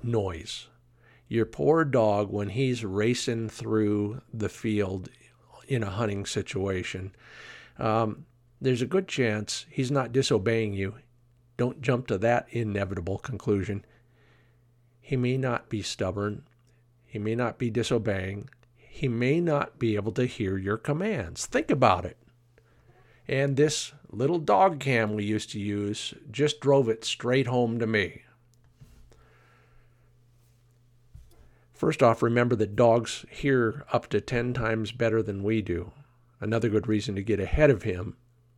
noise. 0.00 0.68
Your 1.26 1.44
poor 1.44 1.84
dog, 1.84 2.30
when 2.30 2.50
he's 2.50 2.84
racing 2.84 3.48
through 3.48 4.22
the 4.32 4.48
field 4.48 5.08
in 5.66 5.82
a 5.82 5.90
hunting 5.90 6.24
situation, 6.24 7.12
um, 7.78 8.26
there's 8.60 8.82
a 8.82 8.86
good 8.86 9.08
chance 9.08 9.66
he's 9.68 9.90
not 9.90 10.12
disobeying 10.12 10.72
you. 10.72 10.94
Don't 11.56 11.82
jump 11.82 12.06
to 12.06 12.18
that 12.18 12.46
inevitable 12.50 13.18
conclusion. 13.18 13.84
He 15.00 15.16
may 15.16 15.36
not 15.36 15.68
be 15.68 15.82
stubborn. 15.82 16.44
He 17.04 17.18
may 17.18 17.34
not 17.34 17.58
be 17.58 17.70
disobeying. 17.70 18.50
He 18.76 19.08
may 19.08 19.40
not 19.40 19.80
be 19.80 19.96
able 19.96 20.12
to 20.12 20.26
hear 20.26 20.58
your 20.58 20.76
commands. 20.76 21.46
Think 21.46 21.70
about 21.70 22.04
it. 22.04 22.18
And 23.28 23.56
this 23.56 23.92
little 24.10 24.38
dog 24.38 24.80
cam 24.80 25.14
we 25.14 25.24
used 25.24 25.50
to 25.52 25.60
use 25.60 26.14
just 26.30 26.60
drove 26.60 26.88
it 26.88 27.04
straight 27.04 27.46
home 27.46 27.78
to 27.78 27.86
me. 27.86 28.22
First 31.72 32.02
off, 32.02 32.22
remember 32.22 32.54
that 32.56 32.76
dogs 32.76 33.26
hear 33.28 33.84
up 33.92 34.08
to 34.10 34.20
10 34.20 34.54
times 34.54 34.92
better 34.92 35.22
than 35.22 35.42
we 35.42 35.62
do. 35.62 35.90
Another 36.40 36.68
good 36.68 36.86
reason 36.86 37.14
to 37.16 37.22
get 37.22 37.40
ahead 37.40 37.70
of 37.70 37.82
him 37.82 38.16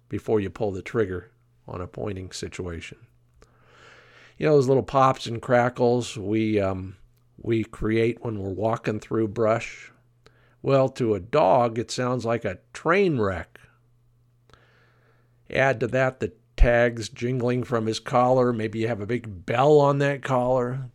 before 0.09 0.41
you 0.41 0.51
pull 0.51 0.73
the 0.73 0.83
trigger 0.83 1.31
on 1.67 1.81
a 1.81 1.87
pointing 1.87 2.33
situation. 2.33 2.99
You 4.37 4.47
know 4.47 4.57
those 4.57 4.69
little 4.69 4.83
pops 4.83 5.27
and 5.27 5.41
crackles 5.41 6.17
we 6.19 6.61
um, 6.61 6.97
we 7.39 7.65
create 7.65 8.25
when 8.25 8.39
we're 8.39 8.51
walking 8.51 9.01
through 9.01 9.29
brush. 9.29 9.93
Well, 10.61 10.89
to 10.91 11.15
a 11.15 11.21
dog, 11.21 11.79
it 11.79 11.91
sounds 11.91 12.25
like 12.25 12.45
a 12.45 12.59
train 12.73 13.19
wreck. 13.19 13.61
Add 15.55 15.81
to 15.81 15.87
that 15.89 16.21
the 16.21 16.33
tags 16.57 17.09
jingling 17.09 17.65
from 17.65 17.87
his 17.87 18.01
collar. 18.01 18.53
Maybe 18.53 18.81
you 18.81 18.89
have 18.89 19.01
a 19.01 19.07
big 19.07 19.47
bell 19.47 19.79
on 19.81 19.99
that 19.99 20.23
collar. 20.23 20.91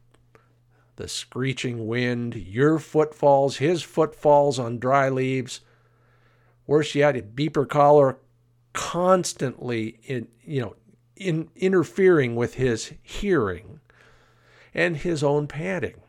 The 0.98 1.08
screeching 1.08 1.88
wind, 1.88 2.36
your 2.36 2.78
footfalls, 2.80 3.58
his 3.58 3.84
footfalls 3.84 4.60
on 4.60 4.80
dry 4.80 5.10
leaves. 5.10 5.62
Worse 6.68 6.94
yet, 6.94 7.16
a 7.16 7.22
beeper 7.22 7.68
collar 7.68 8.18
constantly 8.74 10.00
in 10.04 10.28
you 10.44 10.62
know 10.62 10.76
in 11.16 11.50
interfering 11.56 12.36
with 12.36 12.56
his 12.56 12.94
hearing 13.02 13.80
and 14.74 14.98
his 14.98 15.24
own 15.24 15.48
panting. 15.48 16.02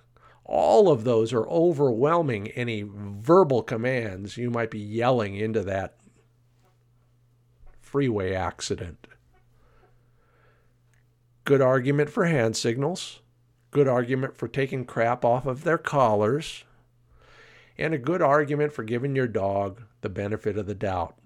All 0.44 0.90
of 0.90 1.04
those 1.04 1.32
are 1.32 1.48
overwhelming 1.48 2.48
any 2.48 2.84
verbal 2.86 3.62
commands 3.62 4.36
you 4.36 4.50
might 4.50 4.70
be 4.70 4.78
yelling 4.78 5.36
into 5.36 5.62
that 5.62 5.96
freeway 7.90 8.32
accident. 8.32 9.08
Good 11.44 11.60
argument 11.60 12.08
for 12.08 12.26
hand 12.26 12.56
signals, 12.56 13.18
good 13.72 13.88
argument 13.88 14.36
for 14.36 14.46
taking 14.46 14.84
crap 14.84 15.24
off 15.24 15.44
of 15.44 15.64
their 15.64 15.76
collars, 15.76 16.62
and 17.76 17.92
a 17.92 17.98
good 17.98 18.22
argument 18.22 18.72
for 18.72 18.84
giving 18.84 19.16
your 19.16 19.26
dog 19.26 19.82
the 20.02 20.08
benefit 20.08 20.56
of 20.56 20.66
the 20.66 20.74
doubt. 20.74 21.16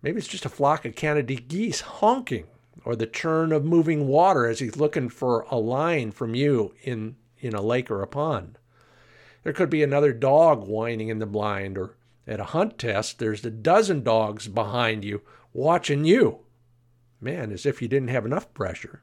Maybe 0.00 0.16
it's 0.16 0.26
just 0.26 0.46
a 0.46 0.48
flock 0.48 0.86
of 0.86 0.96
Canada 0.96 1.34
geese 1.34 1.82
honking, 1.82 2.46
or 2.82 2.96
the 2.96 3.06
churn 3.06 3.52
of 3.52 3.66
moving 3.66 4.08
water 4.08 4.46
as 4.46 4.60
he's 4.60 4.76
looking 4.76 5.10
for 5.10 5.42
a 5.50 5.58
line 5.58 6.12
from 6.12 6.34
you 6.34 6.74
in, 6.82 7.16
in 7.38 7.54
a 7.54 7.60
lake 7.60 7.90
or 7.90 8.00
a 8.00 8.06
pond. 8.06 8.56
There 9.42 9.52
could 9.52 9.68
be 9.68 9.82
another 9.82 10.14
dog 10.14 10.66
whining 10.66 11.08
in 11.08 11.18
the 11.18 11.26
blind, 11.26 11.76
or 11.76 11.96
at 12.26 12.40
a 12.40 12.44
hunt 12.44 12.78
test, 12.78 13.18
there's 13.18 13.44
a 13.44 13.50
dozen 13.50 14.02
dogs 14.02 14.48
behind 14.48 15.04
you 15.04 15.22
watching 15.52 16.04
you. 16.04 16.40
Man, 17.20 17.52
as 17.52 17.66
if 17.66 17.82
you 17.82 17.88
didn't 17.88 18.08
have 18.08 18.26
enough 18.26 18.52
pressure. 18.54 19.02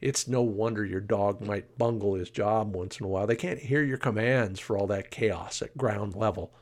It's 0.00 0.26
no 0.26 0.42
wonder 0.42 0.84
your 0.84 1.00
dog 1.00 1.40
might 1.40 1.78
bungle 1.78 2.14
his 2.14 2.30
job 2.30 2.74
once 2.74 2.98
in 2.98 3.06
a 3.06 3.08
while. 3.08 3.26
They 3.26 3.36
can't 3.36 3.60
hear 3.60 3.84
your 3.84 3.98
commands 3.98 4.58
for 4.58 4.76
all 4.76 4.88
that 4.88 5.12
chaos 5.12 5.62
at 5.62 5.76
ground 5.76 6.16
level. 6.16 6.52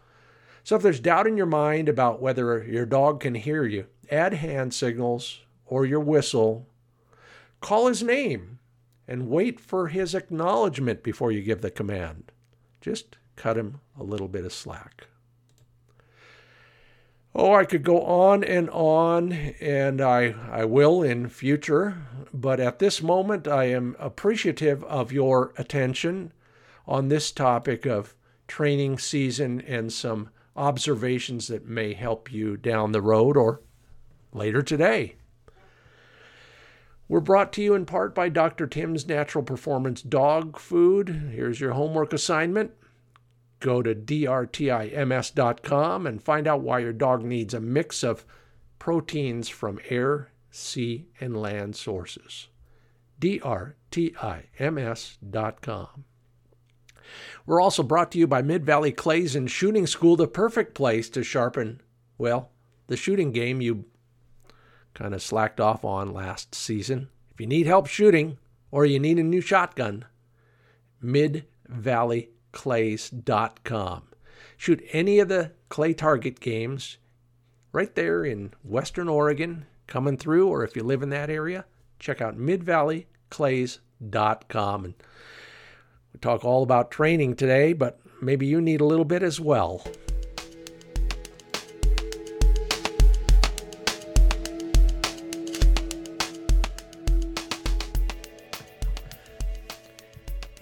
So 0.63 0.77
if 0.77 0.83
there's 0.83 1.01
doubt 1.01 1.27
in 1.27 1.39
your 1.39 1.47
mind 1.47 1.89
about 1.89 2.21
whether 2.21 2.63
your 2.65 2.85
dog 2.85 3.21
can 3.21 3.35
hear 3.35 3.65
you, 3.65 3.87
add 4.11 4.35
hand 4.35 4.75
signals 4.75 5.41
or 5.65 5.87
your 5.87 6.01
whistle. 6.01 6.69
Call 7.61 7.87
his 7.87 8.03
name 8.03 8.59
and 9.09 9.29
wait 9.29 9.59
for 9.59 9.89
his 9.89 10.15
acknowledgement 10.15 11.03
before 11.03 11.33
you 11.33 11.43
give 11.43 11.63
the 11.63 11.71
command. 11.71 12.33
Just 12.83 13.17
cut 13.37 13.57
him 13.57 13.81
a 13.99 14.03
little 14.03 14.29
bit 14.29 14.45
of 14.45 14.53
slack. 14.53 15.07
Oh, 17.35 17.55
I 17.55 17.65
could 17.65 17.85
go 17.85 18.03
on 18.03 18.43
and 18.43 18.69
on, 18.71 19.33
and 19.33 20.01
I, 20.01 20.35
I 20.51 20.65
will 20.65 21.03
in 21.03 21.29
future, 21.29 21.97
but 22.35 22.59
at 22.59 22.81
this 22.81 23.03
moment 23.03 23.47
I 23.47 23.67
am 23.67 23.95
appreciative 24.01 24.83
of 24.85 25.13
your 25.13 25.53
attention 25.57 26.33
on 26.89 27.09
this 27.09 27.31
topic 27.31 27.87
of 27.87 28.15
training 28.49 28.99
season 28.99 29.61
and 29.61 29.93
some 29.93 30.31
observations 30.57 31.47
that 31.47 31.67
may 31.67 31.95
help 31.95 32.33
you 32.33 32.57
down 32.57 32.91
the 32.91 33.01
road 33.01 33.37
or 33.37 33.61
later 34.33 34.61
today. 34.61 35.15
We're 37.09 37.21
brought 37.21 37.53
to 37.55 37.63
you 37.63 37.75
in 37.75 37.87
part 37.87 38.13
by 38.15 38.29
Dr. 38.29 38.67
Tim's 38.67 39.07
Natural 39.07 39.45
Performance 39.45 40.03
Dog 40.03 40.59
Food. 40.59 41.31
Here's 41.33 41.61
your 41.61 41.73
homework 41.73 42.13
assignment. 42.13 42.73
Go 43.61 43.83
to 43.83 43.95
drtims.com 43.95 44.57
and 46.07 46.23
find 46.23 46.47
out 46.47 46.63
why 46.63 46.79
your 46.81 46.93
dog 46.95 47.23
needs 47.23 47.55
a 47.55 47.61
mix 47.61 48.03
of 48.03 48.25
proteins 48.79 49.49
from 49.49 49.79
air, 49.89 50.33
sea, 50.51 51.09
and 51.21 51.37
land 51.37 51.77
sources. 51.77 52.49
D 53.19 53.41
R 53.41 53.77
T 53.91 54.15
I 54.21 54.47
M 54.59 54.79
S.com. 54.79 56.05
We're 57.45 57.61
also 57.61 57.83
brought 57.83 58.13
to 58.13 58.19
you 58.19 58.27
by 58.27 58.41
Mid 58.43 58.65
Valley 58.65 58.93
Clays 58.93 59.37
and 59.37 59.51
Shooting 59.51 59.87
School, 59.87 60.17
the 60.17 60.27
perfect 60.27 60.75
place 60.75 61.11
to 61.11 61.23
sharpen, 61.23 61.83
well, 62.17 62.51
the 62.87 62.97
shooting 62.97 63.33
game 63.33 63.61
you 63.61 63.85
kind 64.95 65.15
of 65.15 65.23
slacked 65.23 65.61
off 65.61 65.85
on 65.85 66.13
last 66.13 66.55
season. 66.55 67.09
If 67.33 67.41
you 67.41 67.47
need 67.47 67.67
help 67.67 67.87
shooting 67.87 68.39
or 68.71 68.87
you 68.87 68.99
need 68.99 69.19
a 69.19 69.23
new 69.23 69.41
shotgun, 69.41 70.05
midvalleyclays.com. 72.53 74.03
Shoot 74.57 74.85
any 74.93 75.19
of 75.19 75.29
the 75.29 75.53
clay 75.69 75.93
target 75.95 76.41
games 76.41 76.99
right 77.73 77.95
there 77.95 78.25
in 78.25 78.53
Western 78.63 79.09
Oregon 79.09 79.67
coming 79.87 80.17
through, 80.17 80.49
or 80.49 80.65
if 80.65 80.75
you 80.77 80.83
live 80.83 81.03
in 81.03 81.11
that 81.11 81.31
area, 81.31 81.65
check 81.99 82.21
out 82.21 82.37
midvalleyclays.com. 82.37 84.85
And 84.85 84.95
we 86.13 86.21
talk 86.21 86.45
all 86.45 86.63
about 86.63 86.91
training 86.91 87.37
today, 87.37 87.73
but 87.73 88.01
maybe 88.21 88.47
you 88.47 88.61
need 88.61 88.81
a 88.81 88.87
little 88.87 89.05
bit 89.05 89.23
as 89.23 89.41
well. 89.41 89.85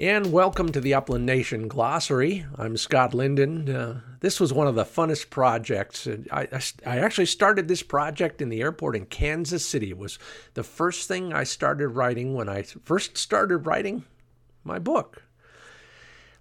And 0.01 0.31
welcome 0.31 0.71
to 0.71 0.81
the 0.81 0.95
Upland 0.95 1.27
Nation 1.27 1.67
Glossary. 1.67 2.47
I'm 2.55 2.77
Scott 2.77 3.15
Linden. 3.15 3.69
Uh, 3.69 4.01
this 4.21 4.39
was 4.39 4.53
one 4.53 4.69
of 4.69 4.77
the 4.77 4.85
funnest 4.85 5.29
projects. 5.29 6.07
I, 6.31 6.47
I, 6.53 6.61
I, 6.87 6.99
actually 7.01 7.27
started 7.27 7.67
this 7.67 7.83
project 7.83 8.41
in 8.41 8.49
the 8.49 8.61
airport 8.61 8.95
in 8.95 9.07
Kansas 9.07 9.67
City. 9.67 9.91
It 9.91 9.99
was 9.99 10.21
the 10.55 10.63
first 10.63 11.09
thing 11.09 11.33
I 11.33 11.43
started 11.43 11.89
writing 11.89 12.35
when 12.35 12.49
I 12.49 12.63
first 12.63 13.19
started 13.19 13.67
writing 13.67 14.05
my 14.63 14.79
book. 14.79 15.25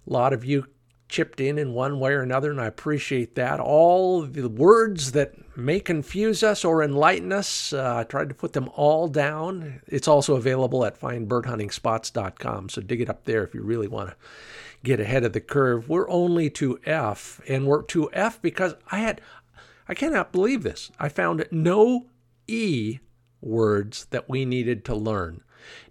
A 0.06 0.12
lot 0.12 0.32
of 0.32 0.44
you 0.44 0.66
chipped 1.08 1.40
in 1.40 1.58
in 1.58 1.74
one 1.74 1.98
way 1.98 2.12
or 2.12 2.22
another, 2.22 2.52
and 2.52 2.60
I 2.60 2.66
appreciate 2.66 3.34
that. 3.34 3.58
All 3.58 4.22
the 4.22 4.48
words 4.48 5.10
that 5.12 5.34
may 5.58 5.80
confuse 5.80 6.42
us 6.42 6.64
or 6.64 6.82
enlighten 6.82 7.32
us, 7.32 7.72
uh, 7.72 7.96
I 7.98 8.04
tried 8.04 8.28
to 8.28 8.34
put 8.34 8.52
them 8.52 8.70
all 8.74 9.08
down. 9.08 9.80
It's 9.86 10.08
also 10.08 10.36
available 10.36 10.84
at 10.84 11.00
findbirdhuntingspots.com, 11.00 12.68
so 12.68 12.80
dig 12.80 13.00
it 13.00 13.10
up 13.10 13.24
there 13.24 13.42
if 13.44 13.54
you 13.54 13.62
really 13.62 13.88
want 13.88 14.10
to 14.10 14.16
get 14.84 15.00
ahead 15.00 15.24
of 15.24 15.32
the 15.32 15.40
curve. 15.40 15.88
We're 15.88 16.08
only 16.08 16.48
to 16.50 16.78
F, 16.84 17.40
and 17.48 17.66
we're 17.66 17.82
to 17.82 18.10
F 18.12 18.40
because 18.40 18.74
I 18.90 18.98
had, 18.98 19.20
I 19.88 19.94
cannot 19.94 20.32
believe 20.32 20.62
this. 20.62 20.90
I 20.98 21.08
found 21.08 21.46
no 21.50 22.06
E 22.46 23.00
words 23.40 24.06
that 24.06 24.28
we 24.28 24.44
needed 24.44 24.84
to 24.86 24.94
learn. 24.94 25.42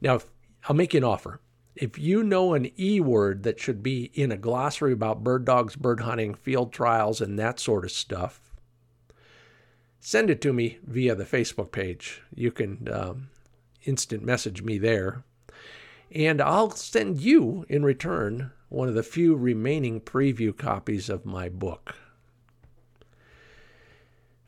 Now, 0.02 0.20
I'll 0.68 0.76
make 0.76 0.94
you 0.94 1.00
an 1.00 1.04
offer 1.04 1.40
if 1.80 1.98
you 1.98 2.24
know 2.24 2.54
an 2.54 2.72
E 2.80 3.00
word 3.00 3.44
that 3.44 3.60
should 3.60 3.84
be 3.84 4.12
in 4.14 4.32
a 4.32 4.38
glossary 4.38 4.94
about 4.94 5.24
bird 5.24 5.46
dogs, 5.46 5.76
bird 5.76 6.02
hunting, 6.02 6.34
field 6.34 6.74
trials, 6.74 7.22
and 7.22 7.38
that 7.38 7.60
sort 7.60 7.86
of 7.86 7.92
stuff, 7.92 8.47
send 10.08 10.30
it 10.30 10.40
to 10.40 10.54
me 10.54 10.78
via 10.86 11.16
the 11.16 11.26
Facebook 11.26 11.72
page. 11.72 12.22
You 12.34 12.52
can 12.52 12.88
um, 12.90 13.30
instant 13.84 14.24
message 14.24 14.62
me 14.62 14.78
there. 14.78 15.24
And 16.10 16.40
I'll 16.40 16.72
send 16.72 17.20
you 17.20 17.66
in 17.68 17.84
return 17.84 18.52
one 18.70 18.88
of 18.88 18.96
the 18.96 19.04
few 19.04 19.36
remaining 19.36 20.00
preview 20.00 20.58
copies 20.58 21.10
of 21.10 21.26
my 21.26 21.50
book. 21.50 21.96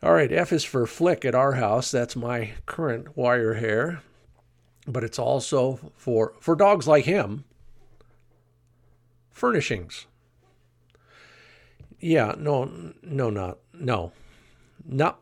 All 0.01 0.13
right, 0.13 0.31
F 0.31 0.53
is 0.53 0.63
for 0.63 0.87
Flick 0.87 1.25
at 1.25 1.35
our 1.35 1.53
house. 1.53 1.91
That's 1.91 2.15
my 2.15 2.51
current 2.65 3.17
wire 3.17 3.55
hair 3.55 4.01
but 4.89 5.03
it's 5.03 5.19
also 5.19 5.91
for 5.95 6.33
for 6.39 6.55
dogs 6.55 6.87
like 6.87 7.05
him 7.05 7.43
furnishings 9.31 10.07
yeah 11.99 12.33
no 12.37 12.93
no 13.03 13.29
not 13.29 13.57
no 13.73 14.11
no 14.85 15.15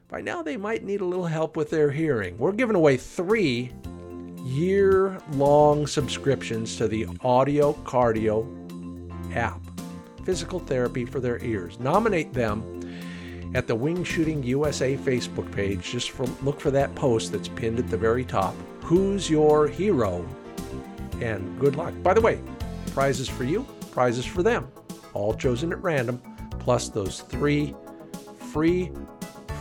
by 0.10 0.22
now 0.22 0.42
they 0.42 0.58
might 0.58 0.84
need 0.84 1.02
a 1.02 1.06
little 1.06 1.28
help 1.28 1.56
with 1.56 1.70
their 1.70 1.92
hearing. 1.92 2.38
We're 2.38 2.52
giving 2.52 2.76
away 2.76 2.98
three 2.98 3.72
year 4.44 5.18
long 5.32 5.88
subscriptions 5.88 6.76
to 6.76 6.88
the 6.88 7.08
Audio 7.22 7.74
Cardio 7.84 8.46
app, 9.36 9.62
physical 10.24 10.60
therapy 10.60 11.06
for 11.06 11.20
their 11.20 11.44
ears. 11.44 11.80
Nominate 11.80 12.34
them 12.34 12.62
at 13.56 13.68
the 13.68 13.76
Wing 13.76 14.04
Shooting 14.04 14.44
USA 14.44 14.98
Facebook 14.98 15.52
page. 15.52 15.92
Just 15.92 16.12
for, 16.12 16.26
look 16.44 16.60
for 16.60 16.72
that 16.72 16.94
post 16.96 17.32
that's 17.32 17.48
pinned 17.48 17.80
at 17.80 17.90
the 17.90 17.98
very 17.98 18.26
top. 18.26 18.56
Who's 18.84 19.30
your 19.30 19.68
hero? 19.68 20.26
And 21.22 21.60
good 21.60 21.76
luck. 21.76 21.94
By 22.04 22.14
the 22.14 22.22
way, 22.22 22.42
prizes 22.92 23.30
for 23.30 23.44
you, 23.44 23.66
prizes 23.92 24.26
for 24.26 24.44
them, 24.44 24.68
all 25.14 25.34
chosen 25.34 25.72
at 25.72 25.82
random, 25.82 26.22
plus 26.60 26.90
those 26.90 27.22
three 27.22 27.76
free 28.52 28.92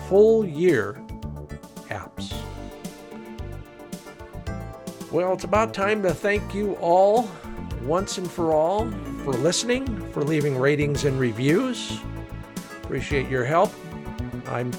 full 0.09 0.45
year 0.45 1.01
Well, 5.13 5.35
it's 5.35 5.45
about 5.45 5.75
time 5.75 6.03
to 6.05 6.15
thank 6.15 6.55
you 6.55 6.73
all 6.77 7.31
once 7.83 8.17
and 8.17 8.31
for 8.31 8.51
all 8.55 8.91
for 9.25 9.35
listening, 9.35 10.11
for 10.11 10.25
leaving 10.25 10.59
ratings 10.59 11.05
and 11.05 11.21
reviews. 11.21 12.01
Appreciate 12.83 13.29
your 13.29 13.45
help. 13.45 13.71
I'm 14.49 14.73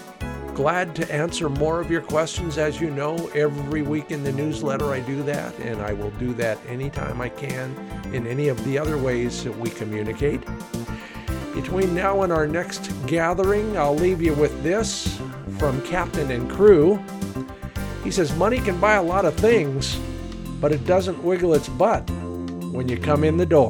glad 0.56 0.96
to 0.96 1.14
answer 1.14 1.50
more 1.50 1.80
of 1.80 1.92
your 1.92 2.02
questions. 2.02 2.58
As 2.58 2.82
you 2.82 2.90
know, 2.90 3.16
every 3.36 3.84
week 3.84 4.10
in 4.10 4.24
the 4.24 4.32
newsletter, 4.32 4.92
I 4.92 5.02
do 5.02 5.22
that, 5.22 5.54
and 5.60 5.80
I 5.82 5.94
will 5.94 6.10
do 6.12 6.34
that 6.34 6.58
anytime 6.68 7.22
I 7.22 7.30
can 7.30 7.76
in 8.12 8.26
any 8.26 8.48
of 8.48 8.64
the 8.66 8.76
other 8.76 8.98
ways 8.98 9.44
that 9.44 9.56
we 9.56 9.70
communicate. 9.70 10.42
Between 11.54 11.94
now 11.94 12.24
and 12.24 12.34
our 12.34 12.48
next 12.48 12.92
gathering, 13.06 13.78
I'll 13.78 13.94
leave 13.94 14.20
you 14.20 14.34
with 14.34 14.64
this 14.64 15.22
from 15.60 15.80
Captain 15.84 16.32
and 16.32 16.50
Crew. 16.50 17.00
He 18.04 18.10
says, 18.10 18.36
Money 18.36 18.58
can 18.58 18.80
buy 18.80 18.96
a 18.96 19.04
lot 19.04 19.26
of 19.26 19.36
things, 19.36 20.00
but 20.64 20.72
it 20.72 20.86
doesn't 20.86 21.22
wiggle 21.22 21.53
its 21.53 21.68
butt 21.68 22.09
when 22.72 22.88
you 22.88 22.97
come 22.97 23.26
in 23.26 23.36
the 23.36 23.45
door. 23.45 23.70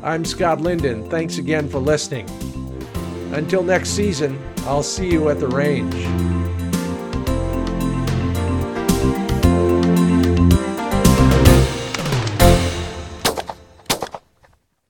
I'm 0.00 0.24
Scott 0.24 0.60
Linden. 0.60 1.10
Thanks 1.10 1.38
again 1.38 1.68
for 1.68 1.80
listening. 1.80 2.30
Until 3.32 3.64
next 3.64 3.88
season, 3.88 4.40
I'll 4.58 4.84
see 4.84 5.10
you 5.10 5.28
at 5.28 5.40
the 5.40 5.48
range. 5.48 6.31